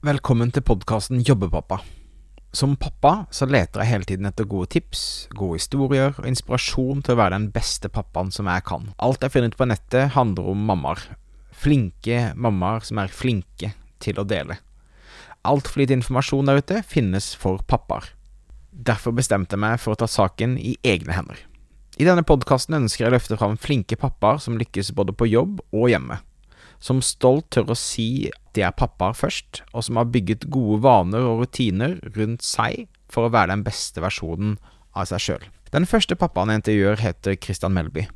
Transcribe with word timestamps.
Velkommen 0.00 0.48
til 0.48 0.62
podkasten 0.64 1.18
Jobbepappa. 1.28 1.76
Som 2.56 2.78
pappa 2.80 3.26
så 3.36 3.44
leter 3.44 3.82
jeg 3.82 3.90
hele 3.90 4.06
tiden 4.08 4.28
etter 4.30 4.46
gode 4.48 4.70
tips, 4.72 5.02
gode 5.36 5.58
historier 5.58 6.14
og 6.14 6.24
inspirasjon 6.24 7.02
til 7.04 7.12
å 7.12 7.18
være 7.20 7.34
den 7.34 7.50
beste 7.52 7.90
pappaen 7.92 8.30
som 8.32 8.48
jeg 8.48 8.64
kan. 8.64 8.86
Alt 8.96 9.20
jeg 9.20 9.34
finner 9.34 9.52
ut 9.52 9.58
på 9.60 9.66
nettet 9.68 10.14
handler 10.14 10.48
om 10.54 10.62
mammaer. 10.70 11.02
Flinke 11.52 12.30
mammaer 12.32 12.88
som 12.88 13.02
er 13.02 13.12
flinke 13.12 13.74
til 14.00 14.16
å 14.16 14.24
dele. 14.24 14.56
Altfor 15.44 15.82
lite 15.82 15.98
informasjon 15.98 16.48
der 16.48 16.62
ute 16.64 16.80
finnes 16.88 17.34
for 17.36 17.60
pappaer. 17.68 18.08
Derfor 18.72 19.12
bestemte 19.12 19.58
jeg 19.58 19.64
meg 19.66 19.76
for 19.84 19.92
å 19.92 20.00
ta 20.00 20.08
saken 20.08 20.56
i 20.56 20.78
egne 20.80 21.12
hender. 21.12 21.44
I 22.00 22.08
denne 22.08 22.24
podkasten 22.24 22.80
ønsker 22.80 23.04
jeg 23.04 23.12
å 23.12 23.18
løfte 23.18 23.36
fram 23.36 23.60
flinke 23.60 24.00
pappaer 24.00 24.40
som 24.40 24.56
lykkes 24.56 24.94
både 24.96 25.12
på 25.12 25.28
jobb 25.28 25.60
og 25.76 25.90
hjemme. 25.92 26.22
Som 26.80 27.02
stolt 27.04 27.50
tør 27.52 27.74
å 27.74 27.78
si 27.78 28.30
at 28.30 28.54
de 28.56 28.64
er 28.66 28.74
pappaer 28.74 29.14
først, 29.14 29.62
og 29.76 29.84
som 29.86 30.00
har 30.00 30.08
bygget 30.10 30.48
gode 30.50 30.80
vaner 30.82 31.26
og 31.28 31.44
rutiner 31.44 31.98
rundt 32.16 32.42
seg 32.42 32.88
for 33.12 33.26
å 33.26 33.32
være 33.34 33.52
den 33.52 33.64
beste 33.66 34.02
versjonen 34.02 34.56
av 34.96 35.10
seg 35.10 35.22
sjøl. 35.22 35.44
Den 35.70 35.86
første 35.86 36.16
pappaen 36.18 36.50
jeg 36.50 36.62
intervjuer, 36.62 37.02
heter 37.04 37.36
Christian 37.38 37.76
Melby. 37.76 38.08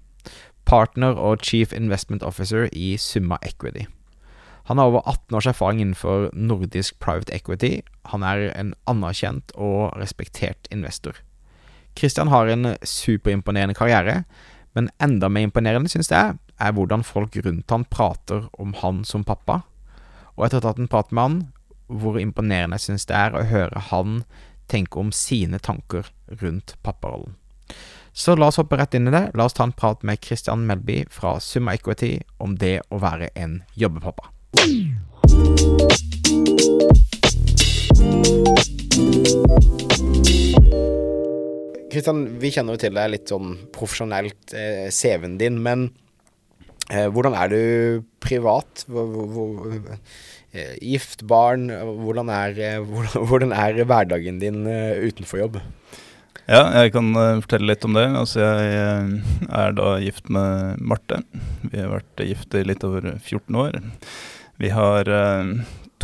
Partner 0.64 1.14
og 1.20 1.44
Chief 1.44 1.74
Investment 1.76 2.24
Officer 2.26 2.66
i 2.72 2.96
Summa 2.98 3.38
Equity. 3.44 3.84
Han 4.64 4.80
har 4.80 4.88
over 4.88 5.04
18 5.04 5.36
års 5.36 5.46
erfaring 5.46 5.82
innenfor 5.82 6.30
nordisk 6.32 6.96
private 7.04 7.34
equity. 7.36 7.82
Han 8.10 8.24
er 8.24 8.48
en 8.56 8.72
anerkjent 8.88 9.52
og 9.60 9.92
respektert 10.00 10.70
investor. 10.72 11.20
Christian 11.98 12.32
har 12.32 12.48
en 12.48 12.72
superimponerende 12.82 13.76
karriere, 13.76 14.24
men 14.74 14.88
enda 15.02 15.28
mer 15.28 15.46
imponerende, 15.46 15.92
synes 15.92 16.10
jeg, 16.10 16.38
er 16.60 16.74
hvordan 16.74 17.04
folk 17.06 17.36
rundt 17.44 17.70
han 17.70 17.86
prater 17.90 18.48
om 18.58 18.74
han 18.80 19.04
som 19.04 19.24
pappa. 19.26 19.62
Og 20.34 20.46
etter 20.46 20.58
å 20.58 20.62
ha 20.62 20.66
tatt 20.70 20.82
en 20.82 20.90
prat 20.90 21.12
med 21.12 21.22
han, 21.22 21.38
hvor 21.86 22.18
imponerende 22.20 22.78
jeg 22.78 22.88
synes 22.88 23.08
det 23.10 23.16
er 23.18 23.36
å 23.36 23.46
høre 23.48 23.86
han 23.90 24.22
tenke 24.70 24.98
om 25.00 25.12
sine 25.12 25.60
tanker 25.60 26.08
rundt 26.40 26.76
papparollen. 26.82 27.36
Så 28.14 28.36
la 28.38 28.46
oss 28.46 28.60
hoppe 28.60 28.78
rett 28.78 28.94
inn 28.94 29.10
i 29.10 29.14
det. 29.14 29.24
La 29.34 29.48
oss 29.48 29.56
ta 29.58 29.66
en 29.66 29.74
prat 29.74 30.02
med 30.06 30.22
Christian 30.22 30.62
Melby 30.68 31.02
fra 31.10 31.36
Summa 31.42 31.74
Equity 31.74 32.20
om 32.38 32.54
det 32.60 32.78
å 32.94 33.00
være 33.02 33.32
en 33.34 33.62
jobbepappa. 33.74 34.30
Kristian, 41.90 42.24
vi 42.38 42.50
kjenner 42.54 42.74
jo 42.74 42.82
til 42.82 42.94
deg 42.94 43.10
litt 43.12 43.30
sånn 43.30 43.52
profesjonelt, 43.74 44.54
eh, 44.54 44.88
CV-en 44.94 45.36
din, 45.38 45.60
men 45.62 45.88
hvordan 46.88 47.36
er 47.38 47.48
du 47.48 47.60
privat? 48.20 48.84
Hvor, 48.88 49.08
hvor, 49.32 49.68
eh, 50.54 50.74
gift, 50.82 51.26
barn, 51.26 51.68
hvordan 51.68 52.30
er, 52.32 52.58
eh, 52.58 52.96
hvordan, 53.28 53.52
er, 53.52 53.84
hverdagen 53.84 54.40
din 54.42 54.66
eh, 54.66 55.04
utenfor 55.08 55.44
jobb? 55.44 55.60
Ja, 56.44 56.66
jeg 56.82 56.92
kan 56.92 57.06
uh, 57.16 57.40
fortelle 57.40 57.70
litt 57.70 57.84
om 57.88 57.94
det. 57.96 58.04
Altså, 58.20 58.42
jeg 58.44 58.74
uh, 59.08 59.46
er 59.48 59.72
da 59.78 59.94
gift 60.02 60.28
med 60.28 60.82
Marte. 60.84 61.22
Vi 61.62 61.80
har 61.80 61.88
vært 61.88 62.20
gift 62.28 62.56
i 62.58 62.66
litt 62.68 62.84
over 62.84 63.14
14 63.14 63.56
år. 63.62 63.78
Vi 64.60 64.68
har 64.74 65.08
uh, 65.08 65.54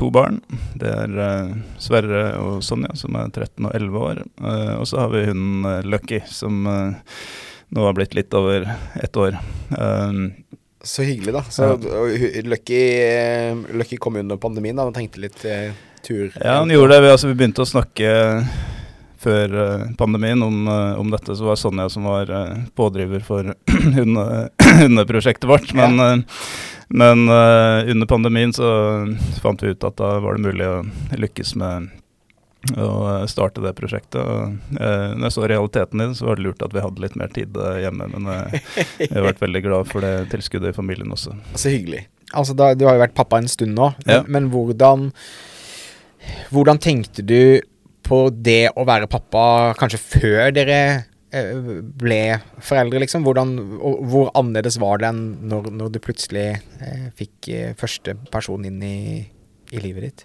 to 0.00 0.09
barn. 0.15 0.41
Det 0.81 0.89
er 0.89 1.12
uh, 1.20 1.53
Sverre 1.83 2.25
og 2.41 2.65
Sonja, 2.65 2.94
som 2.97 3.20
er 3.20 3.28
13 3.28 3.69
og 3.69 3.77
11 3.77 4.00
år. 4.00 4.22
Uh, 4.41 4.75
og 4.78 4.89
så 4.89 5.03
har 5.03 5.12
vi 5.12 5.27
hunden 5.28 5.69
uh, 5.69 5.84
Lucky, 5.84 6.22
som 6.33 6.65
nå 6.65 7.84
har 7.84 7.94
blitt 7.94 8.17
litt 8.17 8.33
over 8.34 8.65
ett 8.97 9.20
år. 9.20 9.37
Så 10.83 11.05
hyggelig, 11.06 11.34
da. 11.36 11.42
Så 11.53 11.77
Lucky, 12.45 12.81
Lucky, 13.73 13.97
kom 13.97 14.17
under 14.17 14.41
pandemien 14.41 14.78
da, 14.78 14.89
og 14.89 14.97
tenkte 14.97 15.22
litt 15.22 15.41
tur? 16.06 16.33
Ja, 16.41 16.59
han 16.61 16.72
gjorde 16.72 16.95
det. 16.95 17.05
Vi, 17.05 17.12
altså, 17.14 17.31
vi 17.31 17.37
begynte 17.39 17.64
å 17.64 17.69
snakke 17.69 18.12
før 19.20 19.53
pandemien 20.00 20.41
om, 20.42 20.64
om, 20.97 21.11
dette, 21.12 21.37
så 21.37 21.50
var 21.50 21.61
Sonja 21.61 21.91
som 21.92 22.09
var 22.09 22.33
pådriver 22.78 23.20
for 23.27 23.53
hundeprosjektet 24.81 25.49
vårt. 25.50 25.75
Men 25.77 26.00
ja. 26.00 26.12
Men 26.91 27.28
under 27.31 28.06
pandemien 28.10 28.53
så 28.53 28.66
fant 29.43 29.62
vi 29.62 29.71
ut 29.71 29.84
at 29.87 29.94
da 30.00 30.16
var 30.25 30.34
det 30.34 30.49
mulig 30.49 30.66
å 30.66 30.81
lykkes 31.22 31.55
med 31.60 31.87
å 32.76 33.26
starte 33.31 33.62
det 33.65 33.75
prosjektet. 33.78 34.21
Og, 34.21 34.56
uh, 34.76 35.10
når 35.16 35.26
jeg 35.28 35.37
så 35.37 35.48
realiteten 35.48 36.03
i 36.03 36.09
det, 36.10 36.19
så 36.19 36.28
var 36.28 36.38
det 36.38 36.47
lurt 36.47 36.65
at 36.66 36.76
vi 36.76 36.84
hadde 36.84 37.04
litt 37.04 37.19
mer 37.21 37.32
tid 37.34 37.56
uh, 37.56 37.78
hjemme. 37.81 38.09
Men 38.15 38.31
jeg 39.00 39.12
har 39.15 39.28
vært 39.31 39.44
veldig 39.44 39.65
glad 39.66 39.91
for 39.91 40.04
det 40.04 40.31
tilskuddet 40.34 40.75
i 40.75 40.76
familien 40.76 41.12
også. 41.16 41.37
Så 41.54 41.72
hyggelig. 41.72 42.06
Altså, 42.31 42.54
da, 42.54 42.72
Du 42.78 42.87
har 42.87 42.99
jo 42.99 43.04
vært 43.04 43.19
pappa 43.19 43.41
en 43.41 43.50
stund 43.50 43.75
nå, 43.75 43.93
men, 44.04 44.16
ja. 44.20 44.22
men 44.31 44.50
hvordan, 44.53 45.09
hvordan 46.53 46.78
tenkte 46.82 47.25
du 47.26 47.59
på 48.06 48.25
det 48.34 48.72
å 48.78 48.84
være 48.87 49.10
pappa 49.10 49.72
kanskje 49.78 50.03
før 50.03 50.53
dere 50.54 50.81
Eh, 51.31 51.59
ble 52.00 52.22
foreldre, 52.59 52.99
liksom? 53.04 53.22
Hvordan, 53.22 53.53
hvor 54.10 54.32
annerledes 54.38 54.81
var 54.82 54.99
det 54.99 55.12
enn 55.12 55.20
når, 55.47 55.69
når 55.78 55.93
du 55.94 56.00
plutselig 56.03 56.49
eh, 56.82 57.04
fikk 57.19 57.50
eh, 57.54 57.76
første 57.78 58.16
person 58.34 58.66
inn 58.66 58.81
i, 58.82 58.97
i, 59.70 59.78
livet 59.78 60.09
ditt? 60.09 60.25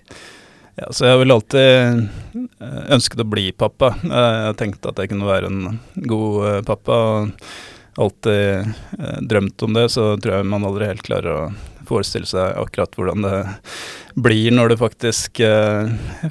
Ja, 0.75 0.90
så 0.91 1.08
Jeg 1.08 1.22
vel 1.22 1.31
alltid 1.31 1.62
eh, 1.62 2.81
ønsket 2.96 3.22
å 3.24 3.30
bli 3.31 3.46
pappa. 3.56 3.94
Jeg 4.03 4.58
tenkte 4.59 4.91
at 4.91 5.00
jeg 5.00 5.13
kunne 5.13 5.30
være 5.30 5.52
en 5.52 5.80
god 6.09 6.68
pappa. 6.68 6.97
og 7.00 7.47
Alltid 7.96 8.74
drømt 9.24 9.63
om 9.63 9.78
det, 9.78 9.86
så 9.94 10.18
tror 10.19 10.34
jeg 10.36 10.47
man 10.52 10.66
aldri 10.68 10.90
helt 10.90 11.06
klarer 11.08 11.30
å 11.31 11.44
forestille 11.88 12.28
seg 12.28 12.58
akkurat 12.59 12.97
hvordan 12.97 13.24
det 13.24 13.38
blir 14.19 14.52
når 14.52 14.74
det 14.74 14.78
faktisk, 14.81 15.40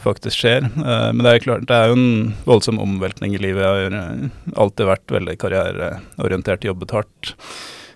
faktisk 0.05 0.43
skjer. 0.43 0.67
Men 0.77 1.23
det 1.25 1.33
er 1.33 1.41
klart, 1.47 1.65
det 1.71 1.79
er 1.79 1.89
jo 1.89 1.97
en 1.97 2.35
voldsom 2.45 2.83
omveltning 2.85 3.33
i 3.33 3.41
livet. 3.41 3.65
Jeg 3.65 3.95
har 3.97 4.61
alltid 4.67 4.91
vært 4.91 5.17
veldig 5.17 5.39
karriereorientert, 5.41 6.69
jobbet 6.69 6.93
hardt. 6.99 7.33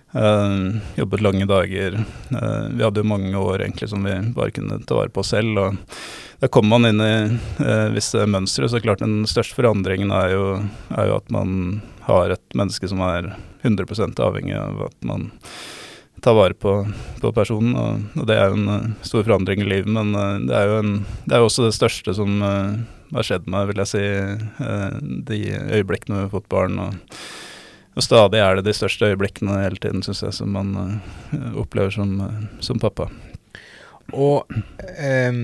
Jobbet 0.09 1.21
lange 1.21 1.45
dager. 1.45 1.99
vi 2.29 2.81
hadde 2.81 3.03
jo 3.03 3.05
mange 3.05 3.37
år 3.37 3.61
egentlig 3.61 3.91
som 3.91 4.01
vi 4.03 4.15
bare 4.33 4.53
kunne 4.55 4.79
ta 4.81 4.97
vare 4.97 5.13
på 5.13 5.21
selv. 5.23 5.59
og 5.59 5.99
da 6.41 6.47
kommer 6.47 6.79
man 6.79 6.89
inn 6.89 7.03
i 7.03 7.93
visse 7.93 8.25
mønstre, 8.25 8.69
så 8.71 8.81
klart 8.81 9.03
den 9.03 9.27
største 9.29 9.53
forandringen 9.53 10.09
er 10.09 10.31
jo, 10.33 10.45
er 10.97 11.11
jo 11.11 11.19
at 11.19 11.29
man 11.29 11.81
har 12.07 12.33
et 12.33 12.57
menneske 12.57 12.89
som 12.89 13.03
er 13.05 13.35
100 13.61 14.17
avhengig 14.23 14.55
av 14.57 14.87
at 14.87 14.97
man 15.05 15.29
tar 16.21 16.35
vare 16.35 16.53
på, 16.53 16.73
på 17.21 17.31
personen. 17.35 17.75
Og, 17.75 18.07
og, 18.19 18.27
det 18.29 18.37
er 18.37 18.49
jo 18.49 18.59
en 18.59 18.71
uh, 18.71 18.87
stor 19.05 19.25
forandring 19.25 19.63
i 19.63 19.67
livet, 19.69 19.91
men 19.91 20.13
uh, 20.15 20.39
det, 20.43 20.55
er 20.55 20.71
jo 20.71 20.79
en, 20.83 20.95
det 21.25 21.37
er 21.37 21.45
også 21.45 21.67
det 21.67 21.75
største 21.77 22.15
som 22.17 22.41
uh, 22.43 22.79
har 23.15 23.25
skjedd 23.25 23.47
meg, 23.49 23.69
vil 23.71 23.83
jeg 23.83 23.89
si. 23.89 24.03
de 25.25 25.39
øyeblikkene 25.79 26.19
vi 26.19 26.25
har 26.27 26.33
fått 26.33 26.49
barn. 26.51 26.77
Og, 26.83 27.15
og, 27.99 28.05
stadig 28.05 28.41
er 28.41 28.59
det 28.59 28.67
de 28.69 28.75
største 28.75 29.11
øyeblikkene 29.11 29.61
hele 29.61 29.79
tiden, 29.81 30.03
syns 30.05 30.23
jeg, 30.23 30.35
som 30.39 30.53
man 30.55 31.01
opplever 31.59 31.93
som, 31.93 32.15
som, 32.63 32.79
pappa. 32.81 33.09
Og 34.15 34.49
um, 34.49 35.41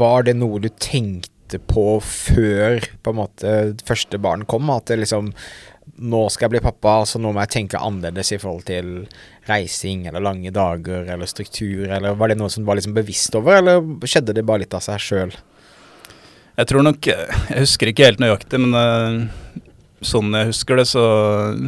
var 0.00 0.24
det 0.26 0.38
noe 0.38 0.62
du 0.64 0.70
tenkte 0.80 1.60
på 1.60 1.98
før 2.04 2.82
på 3.04 3.12
en 3.12 3.20
måte 3.20 3.58
første 3.88 4.20
barn 4.20 4.46
kom? 4.48 4.72
At 4.74 4.90
det 4.90 5.02
liksom 5.04 5.32
nå 5.98 6.20
skal 6.30 6.46
jeg 6.46 6.56
bli 6.56 6.62
pappa, 6.62 7.00
så 7.08 7.18
nå 7.20 7.32
må 7.34 7.42
jeg 7.42 7.54
tenke 7.54 7.80
annerledes 7.82 8.30
i 8.34 8.38
forhold 8.40 8.66
til 8.68 8.90
reising 9.48 10.06
eller 10.08 10.22
lange 10.22 10.52
dager 10.54 11.08
eller 11.10 11.30
struktur, 11.30 11.88
eller 11.88 12.18
var 12.18 12.30
det 12.30 12.38
noe 12.38 12.52
som 12.52 12.62
du 12.62 12.68
var 12.68 12.78
liksom 12.78 12.96
bevisst 12.96 13.34
over, 13.38 13.58
eller 13.58 14.06
skjedde 14.06 14.36
det 14.36 14.46
bare 14.46 14.64
litt 14.64 14.76
av 14.76 14.84
seg 14.84 15.02
sjøl? 15.02 15.34
Jeg 16.58 16.66
tror 16.72 16.82
nok 16.82 17.06
Jeg 17.06 17.62
husker 17.62 17.90
ikke 17.90 18.08
helt 18.08 18.22
nøyaktig, 18.22 18.58
men 18.62 18.74
uh, 18.74 19.44
sånn 20.04 20.34
jeg 20.36 20.50
husker 20.52 20.78
det, 20.78 20.86
så, 20.90 21.06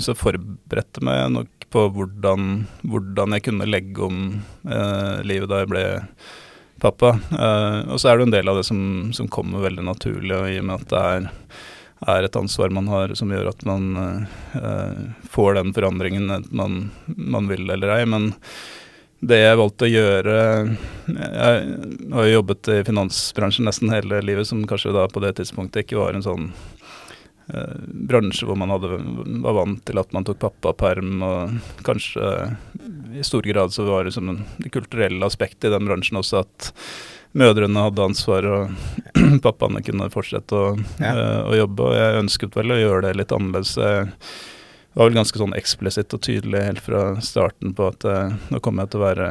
så 0.03 0.17
forberedte 0.19 1.03
meg 1.07 1.25
nok 1.35 1.67
på 1.71 1.87
hvordan, 1.95 2.65
hvordan, 2.83 3.37
jeg 3.37 3.47
kunne 3.47 3.69
legge 3.71 4.03
om 4.03 4.23
eh, 4.67 5.19
livet 5.27 5.51
da 5.51 5.63
jeg 5.63 5.71
ble 5.71 5.85
pappa. 6.83 7.15
Eh, 7.31 7.81
og 7.93 8.01
så 8.03 8.11
er 8.11 8.19
det 8.19 8.27
en 8.27 8.35
del 8.39 8.51
av 8.51 8.59
det 8.59 8.67
som, 8.67 8.81
som 9.15 9.31
kommer 9.31 9.63
veldig 9.67 9.87
naturlig, 9.87 10.35
og 10.35 10.49
i 10.51 10.59
og 10.63 10.67
med 10.67 10.81
at 10.81 10.91
det 10.91 11.05
er 11.11 11.31
er 12.09 12.25
et 12.25 12.37
ansvar 12.37 12.73
man 12.73 12.89
har 12.89 13.13
som 13.19 13.33
gjør 13.33 13.51
at 13.51 13.65
man 13.69 13.89
eh, 14.57 15.01
får 15.29 15.59
den 15.59 15.73
forandringen 15.77 16.47
man, 16.51 16.91
man, 17.07 17.49
vil 17.51 17.69
eller 17.71 17.93
ei. 17.99 18.05
Men 18.09 18.31
det 19.21 19.43
jeg 19.43 19.59
valgte 19.61 19.85
å 19.85 19.91
gjøre 19.91 20.37
Jeg 21.13 21.59
har 22.15 22.25
jo 22.25 22.37
jobbet 22.39 22.71
i 22.73 22.79
finansbransjen 22.89 23.69
nesten 23.69 23.93
hele 23.93 24.23
livet, 24.25 24.49
som 24.49 24.65
kanskje 24.69 24.95
da 24.97 25.05
på 25.13 25.21
det 25.21 25.35
tidspunktet 25.37 25.85
ikke 25.85 26.01
var 26.01 26.17
en 26.17 26.25
sånn 26.25 26.49
bransje 28.11 28.47
hvor 28.47 28.59
man 28.59 28.71
hadde, 28.75 28.99
var 29.45 29.57
vant 29.57 29.81
til 29.89 30.01
at 30.01 30.13
man 30.17 30.27
tok 30.27 30.39
pappaperm, 30.43 31.23
og 31.27 31.83
kanskje 31.87 32.27
i 33.17 33.25
stor 33.27 33.47
grad 33.47 33.75
så 33.75 33.87
var 33.89 34.07
det 34.07 34.15
som 34.15 34.29
en, 34.31 34.45
det 34.61 34.73
kulturelle 34.75 35.27
aspektet 35.27 35.71
i 35.71 35.75
den 35.75 35.89
bransjen 35.89 36.21
også 36.21 36.45
at 36.45 36.71
mødrene 37.37 37.87
hadde 37.87 38.07
ansvar, 38.11 38.47
og 38.47 38.71
pappaene 39.47 39.83
kunne 39.87 40.11
fortsette 40.13 40.57
å, 40.57 40.71
ja. 41.03 41.13
uh, 41.15 41.43
å, 41.51 41.59
jobbe. 41.59 41.91
Og 41.91 41.99
jeg 41.99 42.23
ønsket 42.25 42.57
vel 42.59 42.75
å 42.75 42.81
gjøre 42.81 43.05
det 43.07 43.19
litt 43.21 43.35
annerledes. 43.35 43.77
Jeg 43.79 44.99
var 44.99 45.07
vel 45.07 45.19
ganske 45.21 45.39
sånn 45.39 45.55
eksplisitt 45.59 46.15
og 46.17 46.23
tydelig 46.27 46.65
helt 46.67 46.83
fra 46.83 47.03
starten 47.23 47.75
på 47.79 47.91
at 47.93 48.07
eh, 48.11 48.33
nå 48.51 48.59
kommer 48.65 48.85
jeg 48.85 48.93
til 48.93 49.01
å 49.01 49.05
være 49.05 49.29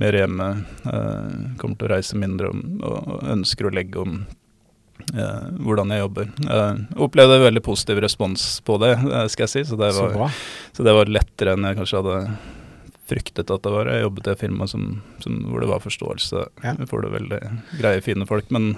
mer 0.00 0.16
hjemme, 0.16 0.46
eh, 0.88 1.34
kommer 1.60 1.76
til 1.76 1.88
å 1.88 1.92
reise 1.92 2.16
mindre 2.18 2.48
og, 2.50 2.62
og 2.88 3.26
ønsker 3.34 3.68
å 3.68 3.74
legge 3.76 4.00
om 4.00 4.16
eh, 4.22 4.43
hvordan 5.60 5.90
jeg 5.94 6.02
jobber. 6.04 6.28
Jeg 6.44 6.84
opplevde 7.06 7.40
veldig 7.42 7.62
positiv 7.66 8.00
respons 8.04 8.44
på 8.66 8.76
det, 8.82 8.92
eh, 8.98 9.26
skal 9.32 9.44
jeg 9.46 9.52
si, 9.52 9.64
så 9.68 9.78
det, 9.80 9.90
var, 9.96 10.14
så, 10.14 10.28
så 10.78 10.86
det 10.86 10.94
var 10.96 11.10
lettere 11.12 11.54
enn 11.56 11.66
jeg 11.68 11.78
kanskje 11.80 12.00
hadde 12.02 12.36
fryktet 13.10 13.50
at 13.52 13.62
det 13.66 13.72
var. 13.74 13.90
Jeg 13.92 14.06
jobbet 14.06 14.30
i 14.30 14.32
et 14.32 14.40
firma 14.46 14.68
som, 14.70 14.86
som, 15.20 15.36
hvor 15.50 15.60
det 15.60 15.68
var 15.68 15.82
forståelse 15.84 16.44
Ja. 16.64 16.72
for 16.88 17.04
det 17.04 17.12
veldig 17.12 17.40
greie, 17.80 18.00
fine 18.06 18.24
folk. 18.28 18.48
Men 18.54 18.74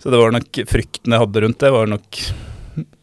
så 0.00 0.10
det 0.10 0.18
var 0.22 0.32
nok 0.34 0.62
frykten 0.70 1.12
jeg 1.14 1.22
hadde 1.26 1.42
rundt 1.44 1.60
det, 1.62 1.70
var 1.74 1.90
nok 1.90 2.22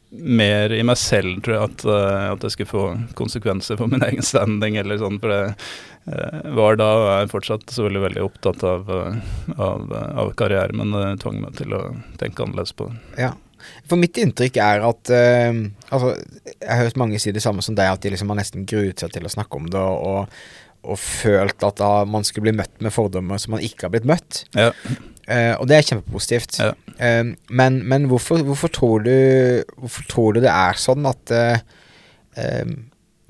mer 0.10 0.74
i 0.74 0.82
meg 0.86 0.98
selv, 0.98 1.38
tror 1.46 1.56
jeg, 1.56 1.70
at, 1.70 1.84
eh, 1.86 2.26
at 2.34 2.42
det 2.44 2.52
skulle 2.54 2.72
få 2.72 2.86
konsekvenser 3.18 3.78
for 3.80 3.92
min 3.92 4.04
egen 4.08 4.26
standing, 4.26 4.80
eller 4.82 5.02
sånn. 5.02 5.20
For 5.22 5.34
det 5.34 5.42
eh, 5.50 6.40
var 6.58 6.80
da, 6.82 6.90
og 6.98 7.10
er 7.14 7.34
fortsatt 7.34 7.68
selvfølgelig 7.70 8.06
veldig 8.08 8.24
opptatt 8.26 8.66
av, 8.68 8.90
eh, 8.96 9.20
av, 9.58 9.86
av 10.26 10.34
karriere, 10.40 10.76
men 10.78 10.96
det 10.96 11.20
tvang 11.24 11.44
meg 11.44 11.60
til 11.60 11.78
å 11.78 11.84
tenke 12.22 12.46
annerledes 12.46 12.74
på 12.78 12.90
det. 12.90 12.98
Ja. 13.28 13.36
For 13.92 14.00
mitt 14.00 14.16
inntrykk 14.16 14.56
er 14.64 14.86
at 14.88 15.10
uh, 15.12 15.58
Altså, 15.92 16.14
jeg 16.48 16.70
har 16.70 16.86
hørt 16.86 17.00
mange 17.02 17.20
si 17.20 17.34
det 17.36 17.42
samme 17.44 17.60
som 17.66 17.76
deg, 17.76 17.92
at 17.92 18.06
de 18.06 18.14
liksom 18.14 18.32
har 18.32 18.40
nesten 18.40 18.64
gruet 18.64 19.04
seg 19.04 19.12
til 19.12 19.28
å 19.28 19.32
snakke 19.34 19.60
om 19.60 19.66
det, 19.68 19.82
og, 19.84 20.32
og 20.88 21.02
følt 21.04 21.66
at 21.68 21.82
da 21.82 21.90
man 22.08 22.24
skulle 22.24 22.48
bli 22.48 22.56
møtt 22.62 22.80
med 22.80 22.96
fordommer 22.96 23.42
som 23.42 23.58
man 23.58 23.66
ikke 23.66 23.90
har 23.90 23.92
blitt 23.98 24.08
møtt. 24.08 24.46
Ja. 24.56 24.70
Eh, 25.30 25.54
og 25.60 25.68
det 25.70 25.78
er 25.78 25.88
kjempepositivt. 25.92 26.60
Ja. 26.64 26.74
Uh, 27.00 27.36
men 27.56 27.80
men 27.88 28.08
hvorfor, 28.12 28.42
hvorfor, 28.44 28.72
tror 28.76 29.06
du, 29.06 29.14
hvorfor 29.78 30.08
tror 30.10 30.36
du 30.36 30.42
det 30.44 30.52
er 30.52 30.80
sånn 30.82 31.06
at 31.08 31.32
uh, 31.32 32.74